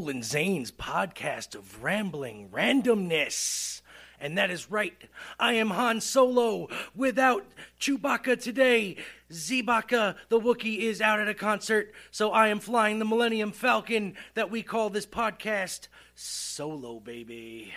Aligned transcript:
Molin 0.00 0.22
Zane's 0.22 0.72
podcast 0.72 1.54
of 1.54 1.82
rambling 1.82 2.48
randomness. 2.48 3.82
And 4.18 4.38
that 4.38 4.50
is 4.50 4.70
right. 4.70 4.94
I 5.38 5.52
am 5.52 5.68
Han 5.68 6.00
Solo 6.00 6.68
without 6.94 7.44
Chewbacca 7.78 8.40
today. 8.40 8.96
Zebaka, 9.30 10.16
the 10.30 10.40
Wookiee, 10.40 10.78
is 10.78 11.02
out 11.02 11.20
at 11.20 11.28
a 11.28 11.34
concert, 11.34 11.92
so 12.10 12.30
I 12.32 12.48
am 12.48 12.60
flying 12.60 12.98
the 12.98 13.04
Millennium 13.04 13.52
Falcon 13.52 14.14
that 14.32 14.50
we 14.50 14.62
call 14.62 14.88
this 14.88 15.04
podcast 15.04 15.88
Solo, 16.14 16.98
baby. 16.98 17.74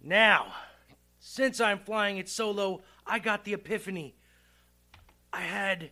Now, 0.00 0.54
since 1.18 1.60
I'm 1.60 1.80
flying 1.80 2.18
it 2.18 2.28
solo, 2.28 2.82
I 3.04 3.18
got 3.18 3.44
the 3.44 3.54
epiphany. 3.54 4.14
I 5.32 5.40
had 5.40 5.90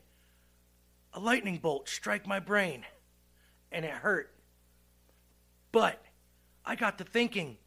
a 1.12 1.19
lightning 1.19 1.59
bolt 1.59 1.89
strike 1.89 2.29
my 2.29 2.39
brain, 2.39 2.87
and 3.73 3.84
it 3.84 3.91
hurt. 3.91 4.38
But 5.73 6.03
I 6.65 6.77
got 6.77 6.99
to 6.99 7.05
thinking 7.05 7.59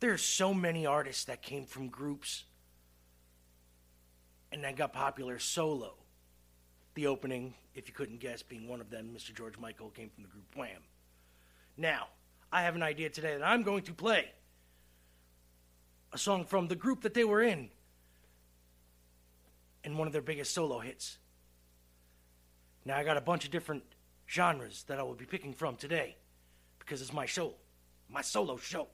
there's 0.00 0.22
so 0.22 0.52
many 0.52 0.86
artists 0.86 1.24
that 1.24 1.42
came 1.42 1.64
from 1.64 1.88
groups 1.88 2.44
and 4.52 4.62
then 4.62 4.74
got 4.74 4.92
popular 4.92 5.38
solo. 5.38 5.94
The 6.94 7.06
opening, 7.06 7.54
if 7.74 7.88
you 7.88 7.94
couldn't 7.94 8.20
guess, 8.20 8.42
being 8.42 8.68
one 8.68 8.80
of 8.80 8.90
them, 8.90 9.10
Mr. 9.16 9.34
George 9.34 9.58
Michael 9.58 9.90
came 9.90 10.10
from 10.10 10.22
the 10.22 10.28
group 10.28 10.44
Wham. 10.54 10.82
Now, 11.76 12.08
I 12.52 12.62
have 12.62 12.76
an 12.76 12.82
idea 12.82 13.10
today 13.10 13.36
that 13.36 13.44
I'm 13.44 13.62
going 13.62 13.82
to 13.84 13.92
play 13.92 14.30
a 16.12 16.18
song 16.18 16.44
from 16.44 16.68
the 16.68 16.76
group 16.76 17.02
that 17.02 17.14
they 17.14 17.24
were 17.24 17.42
in 17.42 17.70
and 19.82 19.98
one 19.98 20.06
of 20.06 20.12
their 20.12 20.22
biggest 20.22 20.54
solo 20.54 20.78
hits. 20.78 21.18
Now, 22.84 22.96
I 22.96 23.04
got 23.04 23.16
a 23.16 23.20
bunch 23.20 23.44
of 23.44 23.50
different 23.50 23.82
genres 24.28 24.84
that 24.84 24.98
I 24.98 25.02
will 25.02 25.14
be 25.14 25.24
picking 25.24 25.52
from 25.52 25.76
today 25.76 26.16
because 26.84 27.00
it's 27.00 27.12
my 27.12 27.26
show, 27.26 27.54
my 28.08 28.20
solo 28.20 28.56
show. 28.56 28.88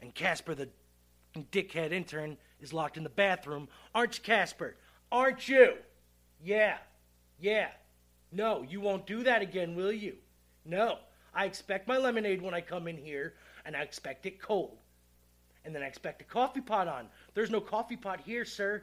And 0.00 0.14
Casper, 0.14 0.54
the 0.54 0.68
dickhead 1.52 1.92
intern, 1.92 2.36
is 2.60 2.72
locked 2.72 2.96
in 2.96 3.02
the 3.02 3.08
bathroom. 3.08 3.68
Aren't 3.94 4.18
you, 4.18 4.24
Casper? 4.24 4.76
Aren't 5.10 5.48
you? 5.48 5.74
Yeah. 6.42 6.78
Yeah. 7.40 7.68
No, 8.30 8.62
you 8.62 8.80
won't 8.80 9.06
do 9.06 9.22
that 9.22 9.42
again, 9.42 9.74
will 9.74 9.92
you? 9.92 10.16
No. 10.64 10.98
I 11.34 11.44
expect 11.44 11.88
my 11.88 11.98
lemonade 11.98 12.42
when 12.42 12.54
I 12.54 12.60
come 12.60 12.88
in 12.88 12.96
here, 12.96 13.34
and 13.64 13.76
I 13.76 13.82
expect 13.82 14.26
it 14.26 14.40
cold. 14.40 14.78
And 15.64 15.74
then 15.74 15.82
I 15.82 15.86
expect 15.86 16.22
a 16.22 16.24
coffee 16.24 16.60
pot 16.60 16.88
on. 16.88 17.08
There's 17.34 17.50
no 17.50 17.60
coffee 17.60 17.96
pot 17.96 18.20
here, 18.24 18.44
sir. 18.44 18.82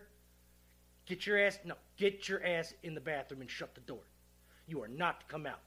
Get 1.06 1.26
your 1.26 1.40
ass, 1.40 1.60
no, 1.66 1.76
get 1.98 2.28
your 2.28 2.44
ass 2.44 2.74
in 2.84 2.96
the 2.96 3.02
bathroom 3.02 3.42
and 3.42 3.50
shut 3.50 3.76
the 3.76 3.82
door. 3.82 4.04
You 4.68 4.82
are 4.82 4.88
not 4.88 5.22
to 5.22 5.26
come 5.28 5.46
out. 5.46 5.60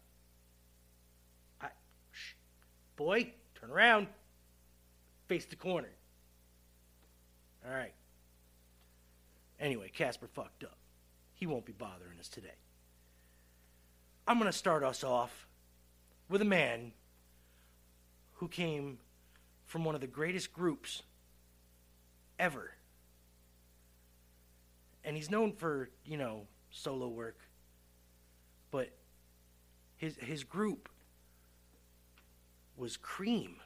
Boy, 2.98 3.32
turn 3.54 3.70
around. 3.70 4.08
Face 5.28 5.46
the 5.46 5.54
corner. 5.54 5.88
All 7.64 7.72
right. 7.72 7.94
Anyway, 9.60 9.88
Casper 9.94 10.26
fucked 10.26 10.64
up. 10.64 10.76
He 11.32 11.46
won't 11.46 11.64
be 11.64 11.72
bothering 11.72 12.18
us 12.18 12.28
today. 12.28 12.56
I'm 14.26 14.38
going 14.38 14.50
to 14.50 14.56
start 14.56 14.82
us 14.82 15.04
off 15.04 15.46
with 16.28 16.42
a 16.42 16.44
man 16.44 16.90
who 18.34 18.48
came 18.48 18.98
from 19.64 19.84
one 19.84 19.94
of 19.94 20.00
the 20.00 20.08
greatest 20.08 20.52
groups 20.52 21.02
ever. 22.36 22.72
And 25.04 25.16
he's 25.16 25.30
known 25.30 25.52
for, 25.52 25.90
you 26.04 26.16
know, 26.16 26.48
solo 26.70 27.06
work. 27.06 27.38
But 28.72 28.90
his 29.96 30.16
his 30.16 30.42
group 30.42 30.88
was 32.78 32.96
Cream. 32.96 33.56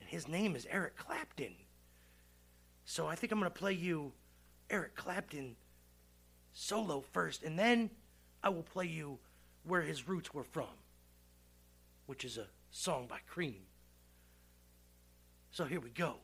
And 0.00 0.08
his 0.08 0.26
name 0.26 0.56
is 0.56 0.66
Eric 0.70 0.96
Clapton. 0.96 1.54
So 2.84 3.06
I 3.06 3.14
think 3.14 3.32
I'm 3.32 3.38
going 3.38 3.50
to 3.50 3.58
play 3.58 3.72
you 3.72 4.12
Eric 4.70 4.94
Clapton 4.94 5.56
solo 6.52 7.04
first, 7.12 7.42
and 7.42 7.58
then 7.58 7.90
I 8.42 8.48
will 8.48 8.62
play 8.62 8.86
you 8.86 9.18
where 9.64 9.82
his 9.82 10.08
roots 10.08 10.32
were 10.32 10.44
from, 10.44 10.66
which 12.06 12.24
is 12.24 12.38
a 12.38 12.46
song 12.70 13.06
by 13.08 13.18
Cream. 13.26 13.62
So 15.50 15.64
here 15.64 15.80
we 15.80 15.90
go. 15.90 16.16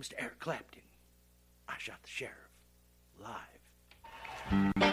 Mr. 0.00 0.14
Eric 0.18 0.40
Clapton, 0.40 0.82
I 1.68 1.74
Shot 1.78 2.02
the 2.02 2.08
Sheriff, 2.08 2.50
live. 3.20 4.91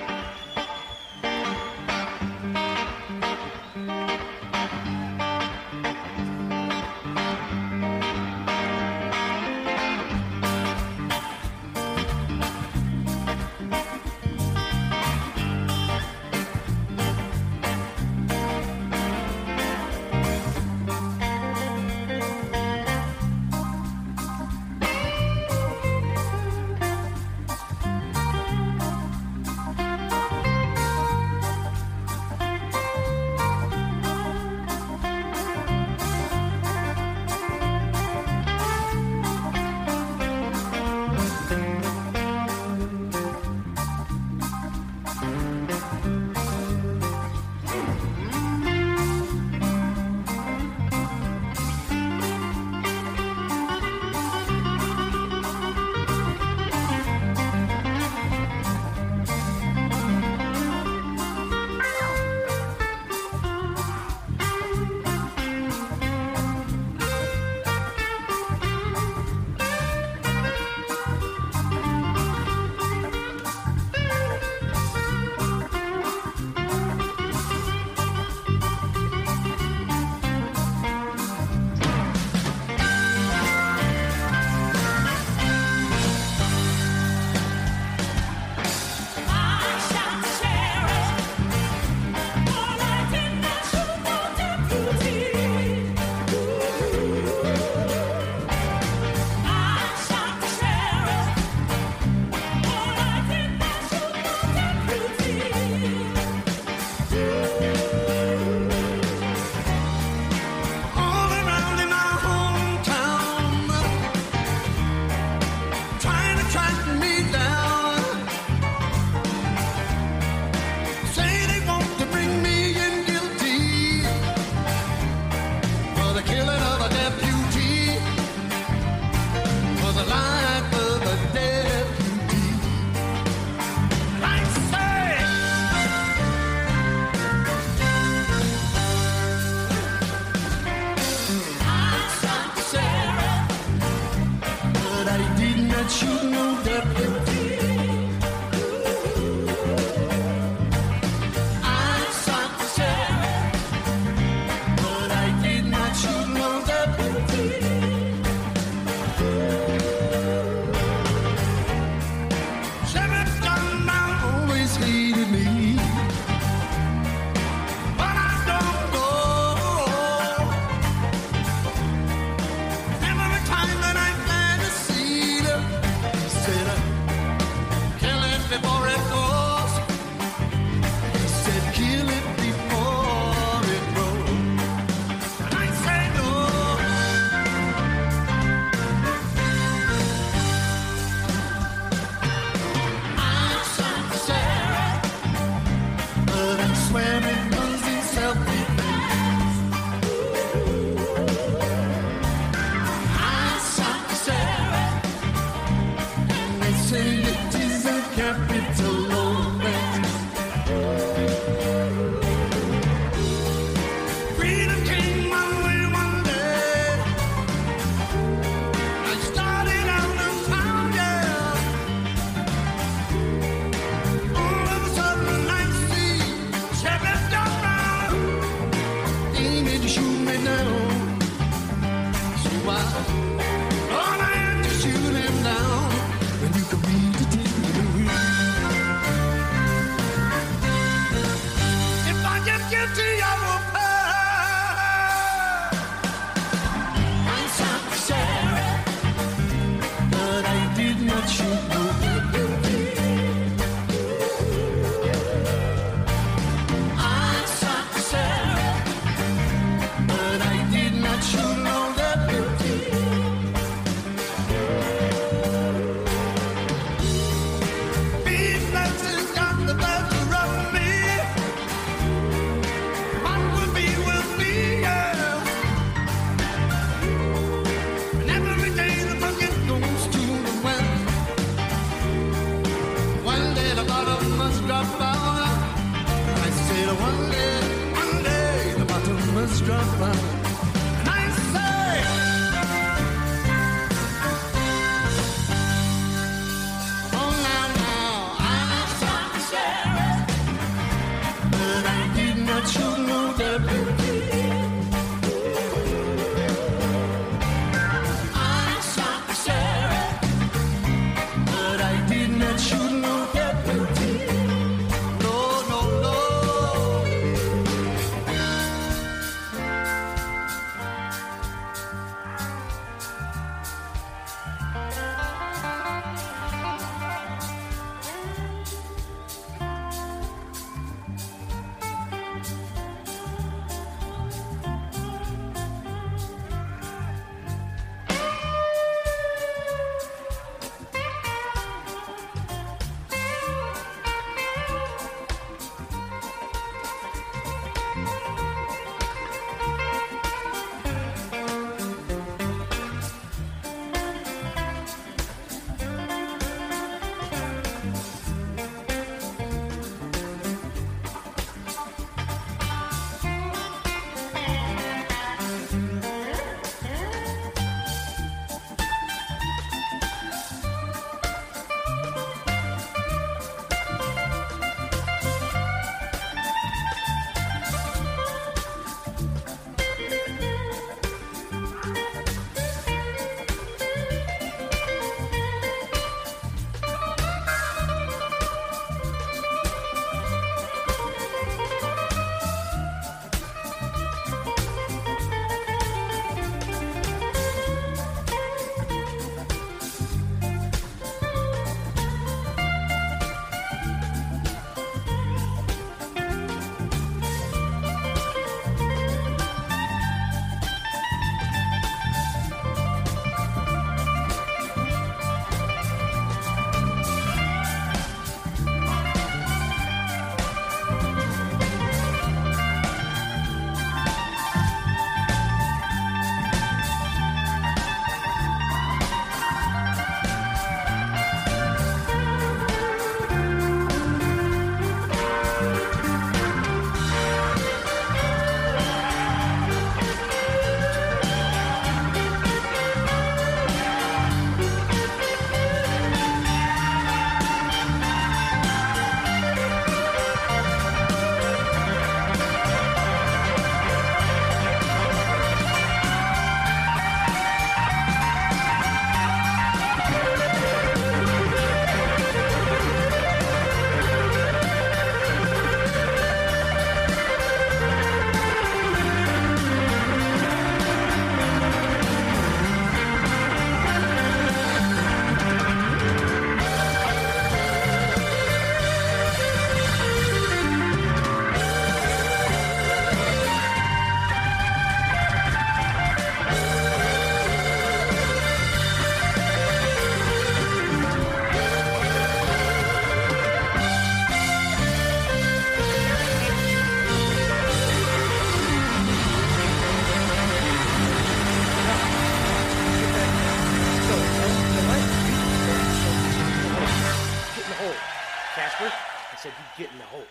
Casper. 508.80 508.96
I 509.34 509.36
said, 509.36 509.52
you 509.58 509.84
get 509.84 509.92
in 509.92 509.98
the 509.98 510.06
hole. 510.06 510.24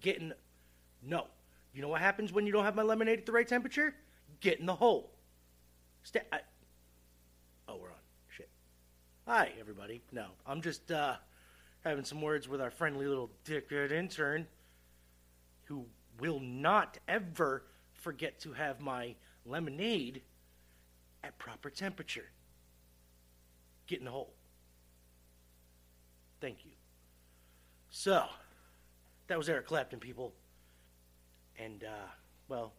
Get 0.00 0.18
in. 0.18 0.28
The... 0.30 0.36
No. 1.02 1.26
You 1.74 1.82
know 1.82 1.88
what 1.88 2.00
happens 2.00 2.32
when 2.32 2.46
you 2.46 2.52
don't 2.52 2.64
have 2.64 2.76
my 2.76 2.82
lemonade 2.82 3.18
at 3.18 3.26
the 3.26 3.32
right 3.32 3.46
temperature? 3.46 3.94
Get 4.40 4.60
in 4.60 4.66
the 4.66 4.74
hole. 4.74 5.12
Stay. 6.02 6.22
I... 6.32 6.40
Oh, 7.68 7.76
we're 7.76 7.88
on. 7.88 7.96
Shit. 8.28 8.48
Hi, 9.26 9.50
everybody. 9.58 10.02
No, 10.12 10.26
I'm 10.46 10.62
just 10.62 10.90
uh, 10.92 11.16
having 11.84 12.04
some 12.04 12.22
words 12.22 12.48
with 12.48 12.60
our 12.60 12.70
friendly 12.70 13.06
little 13.06 13.30
dickhead 13.44 13.90
intern 13.90 14.46
who 15.64 15.86
will 16.20 16.40
not 16.40 16.98
ever 17.08 17.64
forget 17.94 18.38
to 18.40 18.52
have 18.52 18.80
my 18.80 19.14
lemonade 19.44 20.22
at 21.24 21.36
proper 21.38 21.70
temperature. 21.70 22.26
Get 23.88 23.98
in 23.98 24.04
the 24.04 24.12
hole. 24.12 24.32
Thank 26.40 26.64
you. 26.64 26.75
So, 27.98 28.26
that 29.26 29.38
was 29.38 29.48
Eric 29.48 29.68
Clapton, 29.68 30.00
people. 30.00 30.34
And, 31.58 31.82
uh, 31.82 32.10
well, 32.46 32.74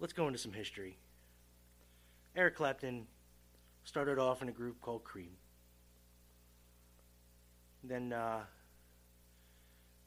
let's 0.00 0.12
go 0.12 0.26
into 0.26 0.38
some 0.38 0.52
history. 0.52 0.98
Eric 2.36 2.56
Clapton 2.56 3.06
started 3.84 4.18
off 4.18 4.42
in 4.42 4.50
a 4.50 4.52
group 4.52 4.82
called 4.82 5.02
Cream. 5.02 5.30
Then, 7.82 8.12
uh, 8.12 8.42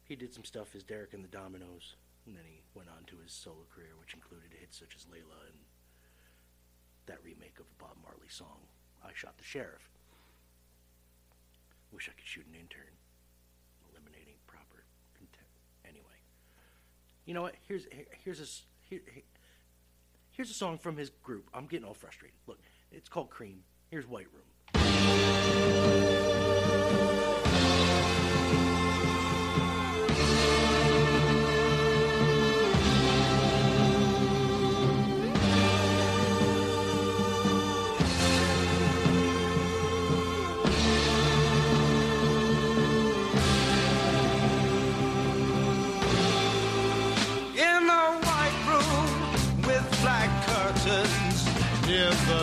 he 0.04 0.16
did 0.16 0.36
some 0.36 0.44
stuff 0.44 0.76
as 0.76 0.84
Derek 0.84 1.16
and 1.16 1.24
the 1.24 1.36
Dominos, 1.36 1.96
and 2.28 2.38
then 2.38 2.44
he 2.46 2.62
went 2.76 2.90
on 2.90 3.06
to 3.08 3.16
his 3.24 3.32
solo 3.32 3.66
career, 3.74 3.98
which 4.00 4.14
included 4.14 4.54
hits 4.54 4.78
such 4.78 4.96
as 4.96 5.06
Layla 5.06 5.50
and 5.50 5.58
that 7.08 7.18
remake 7.24 7.58
of 7.60 7.66
a 7.66 7.84
Bob 7.84 7.98
Marley 8.04 8.30
song, 8.30 8.68
I 9.04 9.10
Shot 9.16 9.40
the 9.40 9.44
Sheriff. 9.44 9.90
Wish 11.92 12.08
I 12.08 12.14
could 12.14 12.28
shoot 12.28 12.46
an 12.46 12.54
intern. 12.54 12.94
Eliminating 13.96 14.36
proper 14.46 14.84
content. 15.16 15.48
Anyway, 15.88 16.20
you 17.26 17.34
know 17.34 17.42
what? 17.42 17.56
Here's 17.68 17.86
here's 18.24 18.40
a 18.40 18.46
here, 18.90 19.02
here- 19.14 19.24
here's 20.32 20.50
a 20.50 20.54
song 20.54 20.78
from 20.78 20.98
his 20.98 21.10
group. 21.10 21.50
I'm 21.54 21.66
getting 21.66 21.86
all 21.88 21.94
frustrated. 21.94 22.38
Look, 22.48 22.60
it's 22.92 23.10
called 23.10 23.30
Cream. 23.30 23.64
Here's 23.90 24.06
White 24.08 24.28
Room. 24.34 24.44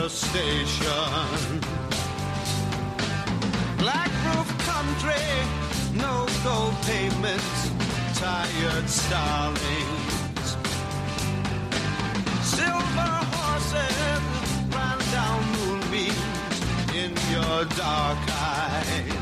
Station. 0.09 1.61
Black 3.79 4.11
roof 4.27 4.49
country, 4.67 5.29
no 5.95 6.27
gold 6.43 6.75
payments, 6.83 7.71
tired 8.19 8.89
starlings. 8.89 10.57
Silver 12.43 13.15
horses 13.35 13.97
ran 14.75 14.99
down 15.13 15.41
moonbeams 15.57 16.57
in 16.95 17.13
your 17.33 17.65
dark 17.77 18.19
eyes. 18.31 19.22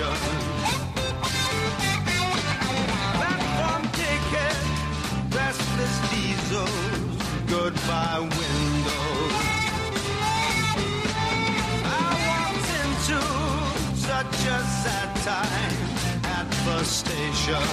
Station. 0.00 0.40
Platform 3.18 3.82
ticket, 3.92 4.56
restless 5.34 5.94
diesels, 6.10 7.16
goodbye 7.46 8.20
windows. 8.20 9.34
I 11.84 12.08
walked 12.28 12.70
into 12.82 13.20
such 13.96 14.38
a 14.46 14.60
sad 14.82 15.10
time 15.28 15.76
at 16.24 16.46
the 16.64 16.84
station. 16.84 17.64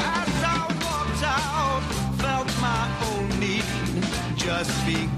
As 0.00 0.32
I 0.44 0.66
walked 0.84 1.22
out, 1.22 1.82
felt 2.18 2.48
my 2.60 2.84
own 3.10 3.40
need 3.40 3.64
just 4.36 4.72
beginning. 4.86 5.17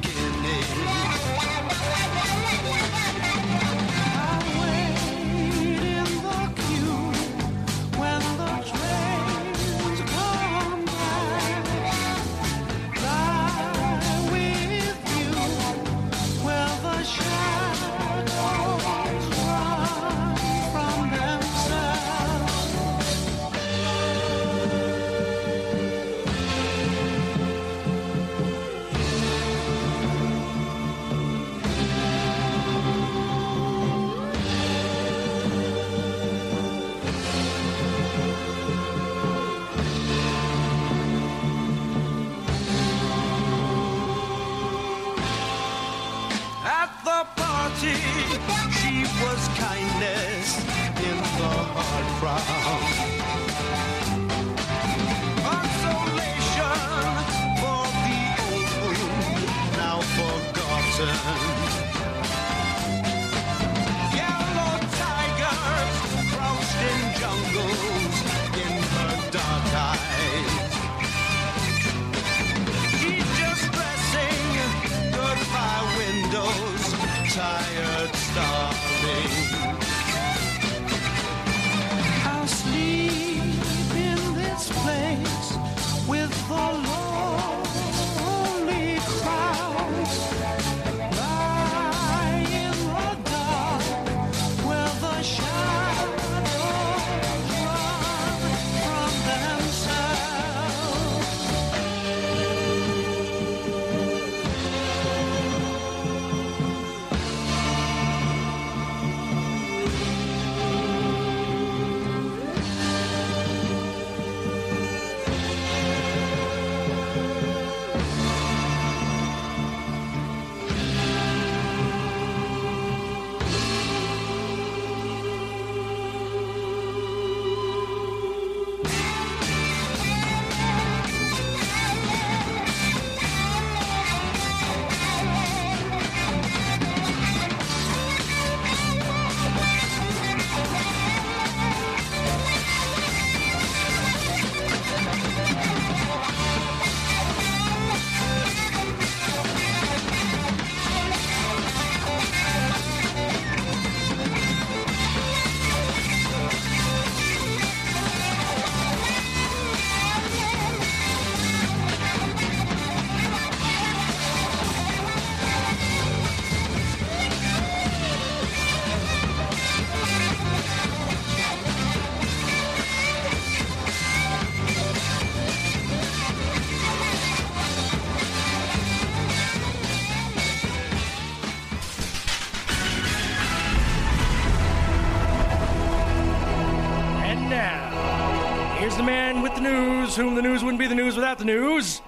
News, 190.11 190.17
whom 190.17 190.35
the 190.35 190.43
news 190.43 190.65
wouldn't 190.65 190.81
be 190.81 190.89
the 190.89 190.95
news 190.95 191.15
without 191.15 191.39
the 191.39 191.45
news. 191.45 192.03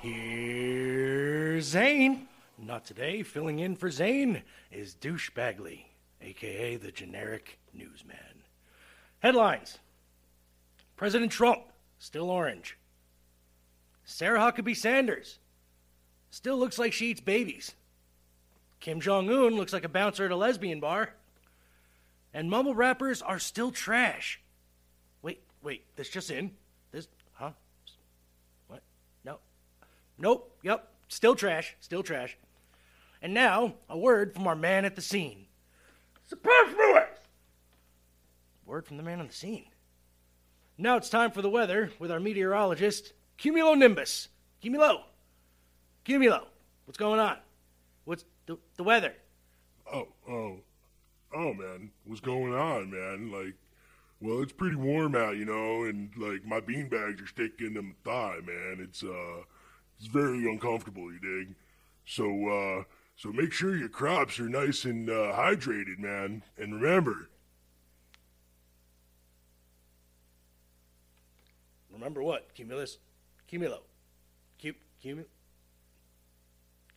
Here's 0.00 1.64
Zane. 1.64 2.26
Not 2.58 2.84
today, 2.84 3.22
filling 3.22 3.60
in 3.60 3.76
for 3.76 3.90
Zane 3.90 4.42
is 4.72 4.94
Douche 4.94 5.30
Bagley, 5.30 5.86
aka 6.20 6.76
the 6.76 6.90
generic 6.90 7.58
newsman. 7.72 8.42
Headlines 9.20 9.78
President 10.96 11.30
Trump, 11.30 11.60
still 12.00 12.28
orange. 12.28 12.76
Sarah 14.04 14.40
Huckabee 14.40 14.76
Sanders, 14.76 15.38
still 16.30 16.58
looks 16.58 16.78
like 16.78 16.92
she 16.92 17.10
eats 17.10 17.20
babies. 17.20 17.74
Kim 18.80 19.00
Jong 19.00 19.30
un 19.30 19.54
looks 19.54 19.72
like 19.72 19.84
a 19.84 19.88
bouncer 19.88 20.24
at 20.24 20.32
a 20.32 20.36
lesbian 20.36 20.80
bar. 20.80 21.10
And 22.32 22.50
mumble 22.50 22.74
rappers 22.74 23.22
are 23.22 23.38
still 23.38 23.70
trash. 23.70 24.40
Wait, 25.22 25.40
wait, 25.62 25.84
that's 25.94 26.08
just 26.08 26.30
in. 26.30 26.50
This, 26.94 27.08
huh? 27.32 27.50
What? 28.68 28.82
No. 29.24 29.38
Nope, 30.18 30.56
yep, 30.62 30.88
still 31.08 31.34
trash, 31.34 31.76
still 31.80 32.02
trash. 32.02 32.36
And 33.20 33.34
now, 33.34 33.74
a 33.88 33.98
word 33.98 34.34
from 34.34 34.46
our 34.46 34.56
man 34.56 34.84
at 34.84 34.96
the 34.96 35.02
scene. 35.02 35.46
Superfluous! 36.28 37.18
Word 38.66 38.86
from 38.86 38.96
the 38.96 39.02
man 39.02 39.20
on 39.20 39.28
the 39.28 39.32
scene. 39.32 39.66
Now 40.76 40.96
it's 40.96 41.08
time 41.08 41.30
for 41.30 41.42
the 41.42 41.50
weather 41.50 41.90
with 41.98 42.10
our 42.10 42.20
meteorologist, 42.20 43.12
Cumulonimbus. 43.38 44.28
Cumulo. 44.62 45.02
Cumulo. 46.04 46.46
What's 46.84 46.98
going 46.98 47.20
on? 47.20 47.38
What's 48.04 48.24
the, 48.46 48.58
the 48.76 48.84
weather? 48.84 49.14
Oh, 49.92 50.08
oh, 50.28 50.56
oh, 51.34 51.54
man, 51.54 51.90
what's 52.04 52.20
going 52.20 52.54
on, 52.54 52.90
man? 52.90 53.30
Like, 53.30 53.54
well, 54.20 54.42
it's 54.42 54.52
pretty 54.52 54.76
warm 54.76 55.14
out, 55.14 55.36
you 55.36 55.44
know, 55.44 55.84
and 55.84 56.10
like 56.16 56.44
my 56.44 56.60
bean 56.60 56.88
bags 56.88 57.20
are 57.20 57.26
sticking 57.26 57.74
to 57.74 57.82
my 57.82 57.92
thigh, 58.04 58.38
man. 58.44 58.78
It's 58.80 59.02
uh, 59.02 59.42
it's 59.98 60.08
very 60.08 60.50
uncomfortable, 60.50 61.10
you 61.12 61.18
dig? 61.20 61.54
So, 62.06 62.24
uh, 62.48 62.84
so 63.16 63.32
make 63.32 63.52
sure 63.52 63.76
your 63.76 63.88
crops 63.88 64.38
are 64.40 64.48
nice 64.48 64.84
and 64.84 65.08
uh, 65.08 65.32
hydrated, 65.34 65.98
man. 65.98 66.42
And 66.58 66.80
remember, 66.80 67.28
Remember 71.92 72.22
what? 72.24 72.52
Cumulus? 72.54 72.98
Cumulo. 73.50 73.78
Cu- 74.60 74.74
cumu- 75.02 75.24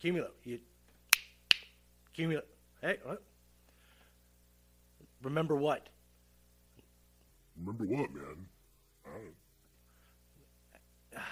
Cumulo. 0.02 0.30
You, 0.44 0.58
cumulo. 2.16 2.42
Hey, 2.82 2.98
what? 3.04 3.22
Remember 5.22 5.54
what? 5.56 5.88
remember 7.56 7.84
what, 7.84 8.12
man? 8.12 8.46
God. 11.14 11.22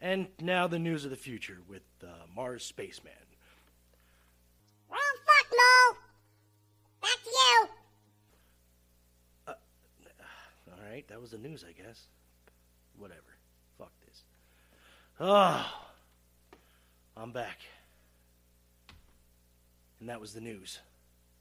And 0.00 0.28
now 0.40 0.66
the 0.68 0.78
news 0.78 1.04
of 1.04 1.10
the 1.10 1.16
future 1.16 1.58
with 1.68 1.82
uh, 2.02 2.08
Mars 2.34 2.64
Spaceman. 2.64 3.12
Well, 4.88 5.00
fuck 5.26 5.52
no. 5.52 5.96
That's 7.02 7.26
you. 7.26 7.68
All 9.48 10.90
right, 10.90 11.06
that 11.08 11.20
was 11.20 11.32
the 11.32 11.38
news, 11.38 11.64
I 11.68 11.72
guess. 11.72 12.04
Whatever. 12.96 13.36
Fuck 13.76 13.92
this. 14.06 14.22
Oh, 15.20 15.66
I'm 17.16 17.32
back. 17.32 17.58
And 20.00 20.08
that 20.08 20.20
was 20.20 20.32
the 20.32 20.40
news. 20.40 20.78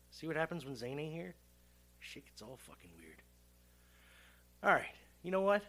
See 0.09 0.25
what 0.25 0.35
happens 0.35 0.65
when 0.65 0.75
Zane 0.75 0.99
ain't 0.99 1.13
here? 1.13 1.35
Shit 1.99 2.25
gets 2.25 2.41
all 2.41 2.57
fucking 2.57 2.89
weird. 2.97 3.21
All 4.63 4.71
right, 4.71 4.95
you 5.21 5.29
know 5.29 5.41
what? 5.41 5.61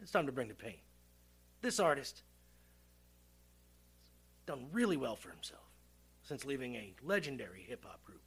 It's 0.00 0.12
time 0.12 0.26
to 0.26 0.32
bring 0.32 0.48
the 0.48 0.54
pain. 0.54 0.76
This 1.62 1.78
artist 1.78 2.22
done 4.46 4.66
really 4.72 4.96
well 4.96 5.14
for 5.14 5.30
himself 5.30 5.62
since 6.24 6.44
leaving 6.44 6.74
a 6.74 6.94
legendary 7.02 7.64
hip 7.66 7.84
hop 7.86 8.04
group 8.04 8.20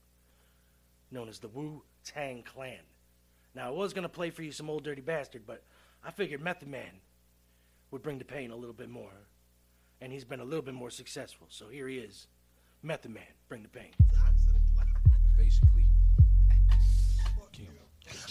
known 1.12 1.28
as 1.28 1.40
the 1.40 1.50
Wu 1.50 1.84
Tang 2.06 2.44
Clan. 2.44 2.80
Now, 3.54 3.68
I 3.68 3.72
was 3.72 3.94
going 3.94 4.04
to 4.04 4.10
play 4.10 4.30
for 4.30 4.42
you 4.42 4.52
some 4.52 4.70
old 4.70 4.84
dirty 4.84 5.02
bastard, 5.02 5.44
but 5.46 5.64
I 6.04 6.12
figured 6.12 6.42
Method 6.42 6.70
Man 6.70 7.02
would 7.92 8.02
bring 8.02 8.20
the 8.20 8.26
pain 8.26 8.52
a 8.52 8.56
little 8.56 8.74
bit 8.74 8.90
more. 8.90 9.28
And 10.02 10.12
he's 10.12 10.26
been 10.26 10.40
a 10.40 10.46
little 10.46 10.62
bit 10.62 10.74
more 10.74 10.90
successful. 10.90 11.48
So 11.50 11.70
here 11.70 11.88
he 11.88 11.98
is 11.98 12.28
Method 12.84 13.12
Man, 13.12 13.24
bring 13.50 13.64
the 13.64 13.70
pain. 13.70 13.92
basically. 15.38 15.86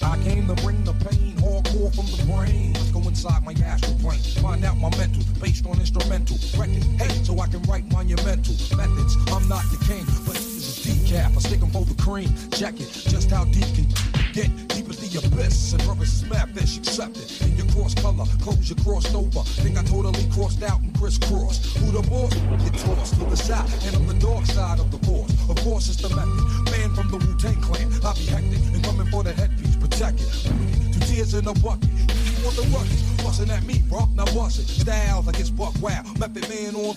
I 0.02 0.18
came 0.22 0.46
to 0.46 0.54
bring 0.62 0.83
pain, 1.04 1.36
hardcore 1.36 1.94
from 1.94 2.06
the 2.06 2.32
brain. 2.32 2.72
Let's 2.72 2.90
go 2.90 3.00
inside 3.00 3.44
my 3.44 3.52
astral 3.64 3.96
plane, 3.98 4.20
find 4.40 4.64
out 4.64 4.78
my 4.78 4.90
mental, 4.96 5.22
based 5.40 5.66
on 5.66 5.78
instrumental 5.78 6.36
records. 6.58 6.86
Hey, 6.96 7.12
so 7.24 7.38
I 7.38 7.46
can 7.46 7.62
write 7.62 7.84
monumental 7.92 8.54
methods. 8.76 9.16
I'm 9.28 9.46
not 9.48 9.64
the 9.70 9.78
king, 9.86 10.04
but 10.26 10.34
this 10.34 10.86
is 10.86 10.86
decaf. 10.86 11.36
I 11.36 11.40
stick 11.40 11.62
'em 11.62 11.70
for 11.70 11.84
the 11.84 11.94
cream. 11.94 12.32
Check 12.50 12.80
it, 12.80 12.90
just 13.08 13.30
how 13.30 13.44
deep 13.44 13.68
can 13.74 13.86
get 14.32 14.50
deep 14.68 14.88
as 14.88 14.98
the 14.98 15.18
abyss. 15.18 15.72
And 15.72 15.82
brothers 15.84 16.12
is 16.14 16.24
mad 16.28 16.50
fish 16.54 16.78
accepted. 16.78 17.30
In 17.42 17.56
your 17.56 17.66
cross 17.68 17.94
color, 17.94 18.24
clothes 18.40 18.68
you 18.70 18.76
crossed 18.76 19.14
over. 19.14 19.42
Think 19.62 19.78
I 19.78 19.82
totally 19.82 20.26
crossed 20.32 20.62
out 20.62 20.80
and 20.80 20.92
crisscrossed. 20.98 21.76
Who 21.78 21.92
the 21.92 22.02
boss? 22.08 22.32
Get 22.64 22.74
tossed 22.80 23.14
to 23.14 23.24
the 23.24 23.36
side, 23.36 23.68
and 23.86 23.96
on 23.96 24.06
the 24.06 24.14
dark 24.14 24.46
side 24.46 24.80
of 24.80 24.90
the 24.90 24.98
force. 25.06 25.32
Of 25.48 25.56
course, 25.62 25.88
it's 25.88 26.00
the 26.00 26.08
method. 26.08 26.44
Man 26.72 26.94
from 26.94 27.10
the 27.10 27.18
Wu 27.18 27.36
Tang 27.36 27.60
Clan. 27.60 27.92
I 28.04 28.12
be 28.14 28.24
hectic 28.26 28.62
and 28.74 28.82
coming 28.84 29.06
for 29.08 29.22
the 29.22 29.32
headpiece. 29.32 29.76
Protect 29.76 30.20
it. 30.20 30.83
Tears 31.14 31.34
in 31.34 31.46
a 31.46 31.54
bucket. 31.54 31.86
You 31.86 32.42
want 32.42 32.56
the 32.56 32.66
ruckus? 32.74 33.02
Busting 33.22 33.48
at 33.48 33.62
me, 33.62 33.82
bro. 33.88 34.08
Now 34.16 34.24
bust 34.34 34.58
it. 34.58 34.66
Styles 34.66 35.26
like 35.28 35.38
it's 35.38 35.48
buck 35.48 35.72
wow. 35.80 36.02
Method 36.18 36.48
man 36.48 36.74
on 36.74 36.96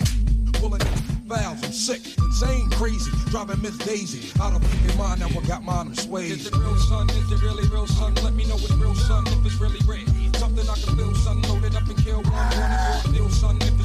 pulling 0.54 0.82
fouls. 1.30 1.62
I'm 1.64 1.72
sick, 1.72 2.02
insane, 2.18 2.68
crazy. 2.72 3.12
Driving 3.30 3.62
Miss 3.62 3.78
Daisy 3.78 4.34
out 4.42 4.56
of 4.56 4.64
fucking 4.66 4.98
mind. 4.98 5.20
Now 5.20 5.28
I 5.28 5.46
got 5.46 5.64
mine. 5.64 5.90
I'm 5.90 5.96
swayed. 5.96 6.32
Is 6.32 6.48
it 6.48 6.56
real, 6.56 6.76
son? 6.90 7.08
Is 7.12 7.32
it 7.32 7.44
really 7.44 7.68
real, 7.68 7.86
son? 7.86 8.16
Let 8.24 8.34
me 8.34 8.46
know 8.46 8.56
it's 8.56 8.72
real, 8.72 8.96
son. 8.96 9.28
If 9.28 9.46
it's 9.46 9.62
really 9.62 9.80
real. 9.86 10.08
Something 10.34 10.68
I 10.68 10.74
can 10.74 10.98
feel, 10.98 11.14
son. 11.14 11.44
Loaded 11.44 11.76
up 11.76 11.88
and 11.88 12.04
kill 12.04 12.24
one. 12.24 13.02
For 13.04 13.12
deal, 13.14 13.30
son. 13.30 13.58
If 13.62 13.77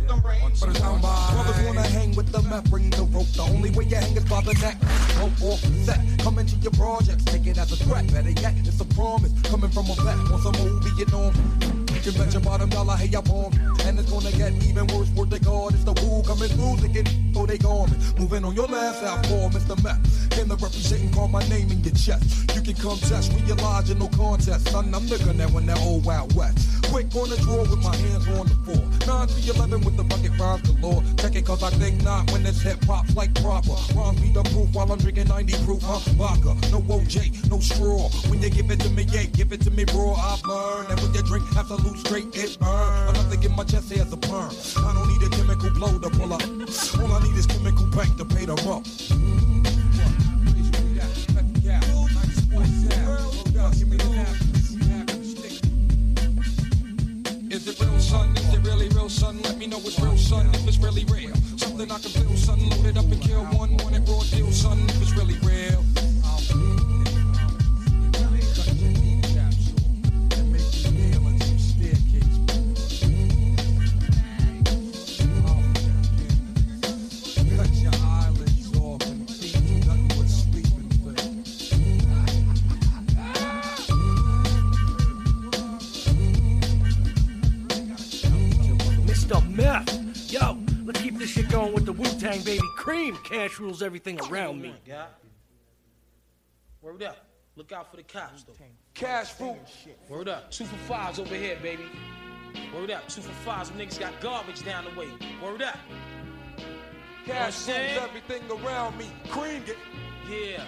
it's 0.00 0.80
how 0.80 0.98
Brothers 0.98 1.66
wanna 1.66 1.82
hang 1.82 2.14
with 2.14 2.32
the 2.32 2.42
meth, 2.42 2.70
bring 2.70 2.90
the 2.90 3.04
rope. 3.04 3.26
The 3.28 3.42
only 3.42 3.70
way 3.70 3.84
you 3.84 3.96
hang 3.96 4.16
is 4.16 4.24
by 4.24 4.40
the 4.40 4.54
neck. 4.54 4.76
Rope 5.18 5.52
off 5.52 5.60
set, 5.84 6.00
come 6.18 6.38
into 6.38 6.56
your 6.56 6.72
projects, 6.72 7.24
take 7.24 7.46
it 7.46 7.58
as 7.58 7.72
a 7.72 7.76
threat. 7.76 8.10
Better 8.12 8.30
yet, 8.30 8.54
it's 8.64 8.80
a 8.80 8.84
promise 8.84 9.32
coming 9.42 9.70
from 9.70 9.90
a 9.90 9.94
vet. 9.94 10.16
Want 10.30 10.42
some 10.42 10.56
movie, 10.64 10.90
you 10.98 11.06
know. 11.06 11.32
You 11.94 12.00
can 12.00 12.12
bet 12.14 12.32
your 12.32 12.42
bottom 12.42 12.68
dollar, 12.70 12.96
hey, 12.96 13.14
I 13.14 13.20
want. 13.20 13.56
And 13.86 13.98
it's 13.98 14.10
gonna 14.10 14.32
get 14.32 14.52
even 14.64 14.86
worse. 14.88 15.10
Word 15.10 15.30
to 15.30 15.38
God, 15.40 15.74
it's 15.74 15.84
the 15.84 15.92
woo 15.92 16.22
coming 16.22 16.48
through, 16.48 16.76
thinking, 16.76 17.06
oh, 17.36 17.46
they 17.46 17.58
gone. 17.58 17.90
Moving 18.18 18.44
on 18.44 18.54
your 18.54 18.66
last 18.66 19.02
outfall, 19.02 19.50
Mr. 19.50 19.76
Meth. 19.82 20.30
Came 20.30 20.48
to 20.48 20.56
represent 20.56 21.02
and 21.02 21.14
call 21.14 21.28
my 21.28 21.46
name 21.48 21.70
in 21.70 21.80
your 21.82 21.94
chest. 21.94 22.54
You 22.54 22.62
can 22.62 22.74
come 22.74 22.98
test, 22.98 23.32
realize 23.32 23.88
you're 23.88 23.98
no 23.98 24.08
contest. 24.08 24.68
Son, 24.68 24.94
I'm 24.94 25.06
the 25.06 25.18
gun 25.18 25.36
that 25.38 25.50
when 25.50 25.66
that 25.66 25.78
old 25.80 26.04
Wild 26.04 26.34
West. 26.34 26.82
Quick 26.90 27.14
on 27.16 27.28
the 27.30 27.36
draw 27.38 27.62
with 27.62 27.82
my 27.82 27.94
hands 27.96 28.28
on 28.28 28.46
the 28.46 28.54
floor. 28.62 28.84
9 29.06 29.28
to 29.28 29.54
11 29.54 29.80
with 29.82 29.96
the 29.96 30.04
bucket 30.04 30.38
rhymes 30.38 30.62
galore. 30.62 31.02
Check 31.18 31.34
it 31.36 31.44
cause 31.44 31.62
I 31.62 31.70
think 31.70 32.02
not 32.02 32.30
when 32.30 32.46
it's 32.46 32.62
hip 32.62 32.82
hop's 32.84 33.16
like 33.16 33.34
proper. 33.42 33.74
Rhymes 33.94 34.20
be 34.20 34.30
the 34.30 34.42
proof 34.44 34.72
while 34.72 34.90
I'm 34.92 34.98
drinking 34.98 35.28
90 35.28 35.64
proof, 35.64 35.82
huh? 35.82 35.98
Vodka, 36.14 36.54
no 36.70 36.80
OJ, 36.82 37.50
no 37.50 37.58
straw. 37.58 38.08
When 38.30 38.40
you 38.42 38.50
give 38.50 38.70
it 38.70 38.80
to 38.80 38.90
me, 38.90 39.04
yeah, 39.10 39.24
give 39.24 39.52
it 39.52 39.60
to 39.62 39.70
me 39.70 39.84
raw. 39.94 40.14
I've 40.14 40.44
learned 40.44 40.88
that 40.88 41.00
when 41.02 41.14
you 41.14 41.22
drink 41.22 41.44
Absolut 41.56 41.96
straight, 41.98 42.36
it 42.36 42.58
burn. 42.60 43.08
Enough 43.08 43.30
to 43.30 43.36
get 43.38 43.50
my 43.52 43.64
chest 43.64 43.90
hair 43.90 44.02
as 44.02 44.12
a 44.12 44.16
perm. 44.16 44.50
I 44.76 44.92
don't 44.92 45.08
need 45.08 45.22
a 45.26 45.30
chemical 45.30 45.70
blow 45.70 45.98
to 45.98 46.10
pull 46.10 46.32
up. 46.32 46.42
All 46.42 47.12
I 47.12 47.23
need 47.24 47.36
is 47.36 47.46
chemical 47.46 47.86
bank 47.86 48.16
to 48.16 48.24
pay 48.24 48.44
them 48.44 48.58
up. 48.68 48.86
Is 57.50 57.68
it 57.68 57.80
real, 57.80 58.00
son? 58.00 58.36
Is 58.36 58.52
it 58.52 58.66
really 58.66 58.88
real, 58.88 59.08
son? 59.08 59.40
Let 59.42 59.58
me 59.58 59.66
know 59.66 59.78
it's 59.78 59.98
real, 60.00 60.16
son. 60.16 60.50
If 60.54 60.66
it's 60.66 60.78
really 60.78 61.04
real, 61.04 61.34
something 61.56 61.90
I 61.90 61.98
can 61.98 62.10
feel, 62.10 62.36
son. 62.36 62.58
Load 62.68 62.86
it 62.86 62.98
up 62.98 63.04
and 63.04 63.22
kill 63.22 63.44
one, 63.44 63.76
want 63.78 63.94
it 63.94 64.08
raw 64.08 64.22
deal, 64.30 64.50
son. 64.50 64.78
If 64.88 65.02
it's 65.02 65.12
really 65.12 65.38
real. 65.38 66.83
This 91.24 91.32
shit 91.32 91.48
going 91.48 91.72
with 91.72 91.86
the 91.86 91.92
Wu 91.92 92.04
Tang 92.20 92.42
baby. 92.42 92.60
Cream 92.76 93.16
cash 93.24 93.58
rules 93.58 93.82
everything 93.82 94.20
around 94.30 94.60
me. 94.60 94.74
Yeah. 94.86 95.06
Word 96.82 97.02
up. 97.02 97.16
Look 97.56 97.72
out 97.72 97.90
for 97.90 97.96
the 97.96 98.02
cops, 98.02 98.42
though. 98.42 98.52
Cash 98.92 99.30
fruit. 99.30 99.56
Word 100.10 100.28
up. 100.28 100.50
Two 100.50 100.66
for 100.66 100.76
fives 100.86 101.18
over 101.18 101.34
here, 101.34 101.56
baby. 101.62 101.84
Word 102.74 102.90
up. 102.90 103.08
Two 103.08 103.22
for 103.22 103.32
fives. 103.32 103.70
Some 103.70 103.78
niggas 103.78 103.98
got 103.98 104.20
garbage 104.20 104.62
down 104.66 104.84
the 104.84 105.00
way. 105.00 105.08
Word 105.42 105.62
up. 105.62 105.78
Cash 107.24 107.68
You 107.68 107.72
know 107.72 107.80
rules 107.80 108.10
everything 108.10 108.42
around 108.50 108.98
me. 108.98 109.10
Cream 109.30 109.62
get. 109.64 109.78
Yeah. 110.30 110.64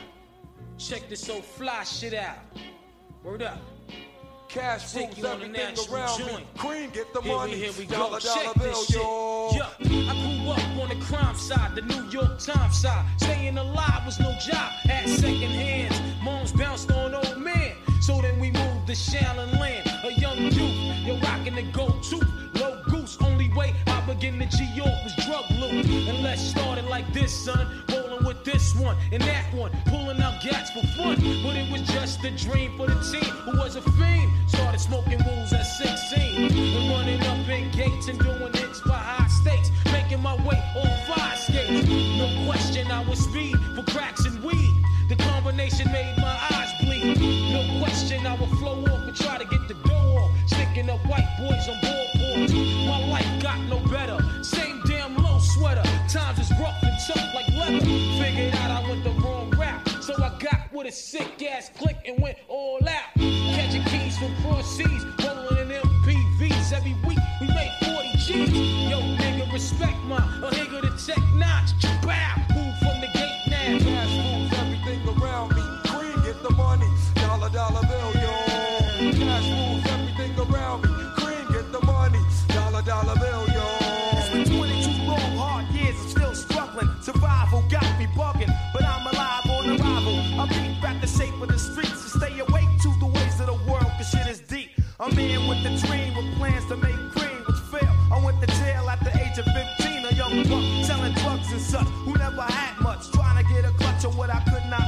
Check 0.79 1.11
this 1.11 1.29
old 1.29 1.45
fly 1.45 1.85
shit 1.85 2.15
out. 2.15 2.39
Word 3.23 3.43
up. 3.43 3.59
Cash 4.49 4.95
rules 4.95 5.19
you 5.19 5.27
on 5.27 5.33
a 5.33 5.45
everything 5.45 5.53
natural 5.53 5.95
around 5.97 6.27
me. 6.27 6.47
Cream 6.57 6.91
get 6.91 7.13
the 7.13 7.21
Here 7.21 7.37
money. 7.37 7.53
we, 7.53 7.59
here 7.59 7.73
we 7.79 7.85
go. 7.85 7.97
dollar, 7.97 8.21
dollar 8.21 8.45
Check 8.45 8.55
bill, 8.55 8.73
this 8.73 8.87
shit. 8.87 8.97
yo. 8.97 9.51
Yeah, 9.53 9.86
crime 11.05 11.35
side, 11.35 11.75
the 11.75 11.83
New 11.83 12.05
York 12.11 12.39
Times 12.39 12.81
side. 12.81 13.05
Staying 13.19 13.59
alive 13.59 14.05
was 14.05 14.19
no 14.21 14.33
job. 14.39 14.71
Had 14.85 15.09
second 15.09 15.53
hands. 15.63 16.01
Moms 16.23 16.53
bounced 16.53 16.91
on 16.91 17.15
old 17.15 17.39
man. 17.39 17.73
So 18.01 18.21
then 18.21 18.39
we 18.39 18.51
moved 18.51 18.87
to 18.87 18.93
Shaolin 18.93 19.59
land. 19.59 19.87
A 20.05 20.13
young 20.21 20.39
youth, 20.39 20.97
you're 21.05 21.19
rocking 21.19 21.55
the 21.55 21.63
gold 21.73 22.03
tooth. 22.03 22.29
Low 22.55 22.83
goose, 22.85 23.19
only 23.21 23.53
way 23.55 23.75
I 23.87 24.01
begin 24.07 24.39
to 24.39 24.47
G 24.47 24.65
York 24.75 24.95
was 25.05 25.15
drug 25.27 25.45
loot. 25.51 25.87
And 25.87 26.23
let's 26.23 26.43
start 26.43 26.79
it 26.79 26.85
like 26.85 27.13
this, 27.13 27.33
son. 27.33 27.67
With 28.27 28.43
this 28.43 28.75
one 28.75 28.97
and 29.13 29.23
that 29.23 29.55
one. 29.55 29.71
Pulling 29.87 30.21
out 30.21 30.43
gats 30.43 30.71
for 30.73 30.85
fun. 30.99 31.15
But 31.45 31.55
it 31.55 31.71
was 31.71 31.83
just 31.83 32.25
a 32.25 32.31
dream 32.33 32.77
for 32.77 32.89
the 32.89 32.99
team 33.13 33.31
who 33.47 33.57
was 33.57 33.77
a 33.77 33.83
fiend. 33.83 34.33
Started 34.49 34.81
smoking 34.81 35.21
rules 35.25 35.53
at 35.53 35.63
16. 35.63 36.51
And 36.51 36.91
running 36.91 37.23
up 37.23 37.49
in 37.49 37.71
gates 37.71 38.09
and 38.09 38.19
doing 38.19 38.53
hits 38.53 38.81
for 38.81 38.95
high 38.95 39.29
stakes. 39.29 39.71
Making 39.93 40.23
my 40.23 40.35
way 40.45 40.61
on 40.75 40.91
five 41.07 41.39
skates. 41.39 41.87
No 42.19 42.47
question 42.47 42.91
I 42.91 43.09
was 43.09 43.21
speed 43.21 43.57
for 43.77 43.85
cracks 43.93 44.25
and 44.25 44.43
weed. 44.43 44.75
The 45.09 45.15
combination 45.15 45.93
made 45.93 46.17
my 46.19 46.37
eyes 46.51 46.73
bleed. 46.83 47.21
No 47.53 47.79
question 47.79 48.27
I 48.27 48.35
would 48.35 48.51
flow 48.59 48.83
off 48.87 49.07
and 49.07 49.15
try 49.15 49.39
to 49.39 49.45
get 49.45 49.69
the 49.69 49.75
dough 49.75 50.19
off. 50.19 50.33
Sticking 50.47 50.91
up 50.91 50.99
white 51.07 51.31
boys 51.39 51.69
on 51.69 51.79
boards. 51.81 52.53
My 52.53 53.07
life 53.07 53.41
got 53.41 53.61
no 53.69 53.79
better. 53.89 54.19
Same 54.43 54.83
damn 54.85 55.17
low 55.17 55.39
sweater. 55.39 55.85
Times 56.09 56.46
Figured 57.67 58.55
out 58.55 58.71
I 58.71 58.89
went 58.89 59.03
the 59.03 59.11
wrong 59.11 59.51
route. 59.51 59.89
So 60.01 60.15
I 60.15 60.39
got 60.39 60.73
with 60.73 60.87
a 60.87 60.93
sick 60.93 61.43
ass 61.43 61.69
click 61.77 61.97
and 62.07 62.23
went 62.23 62.39
all 62.47 62.79
out. 62.89 63.15
Catching 63.17 63.83
keys 63.85 64.17
from 64.17 64.33
cross 64.43 64.77
seas. 64.77 65.05
Rolling 65.25 65.59
in 65.59 65.81
MPVs. 65.83 66.73
Every 66.73 66.95
week 67.05 67.19
we 67.41 67.49
made 67.49 67.73
40 67.83 68.13
G's. 68.19 68.53
Yo, 68.89 69.01
nigga, 69.01 69.53
respect 69.53 69.99
my 70.05 70.21
nigga 70.53 70.76
drugs 101.47 101.53
and 101.53 101.61
such, 101.61 101.93
who 102.05 102.15
never 102.15 102.43
had 102.43 102.81
much, 102.81 103.11
trying 103.11 103.45
to 103.45 103.53
get 103.53 103.65
a 103.65 103.71
clutch 103.73 104.05
of 104.05 104.17
what 104.17 104.31
I 104.31 104.41
could 104.45 104.65
not. 104.71 104.83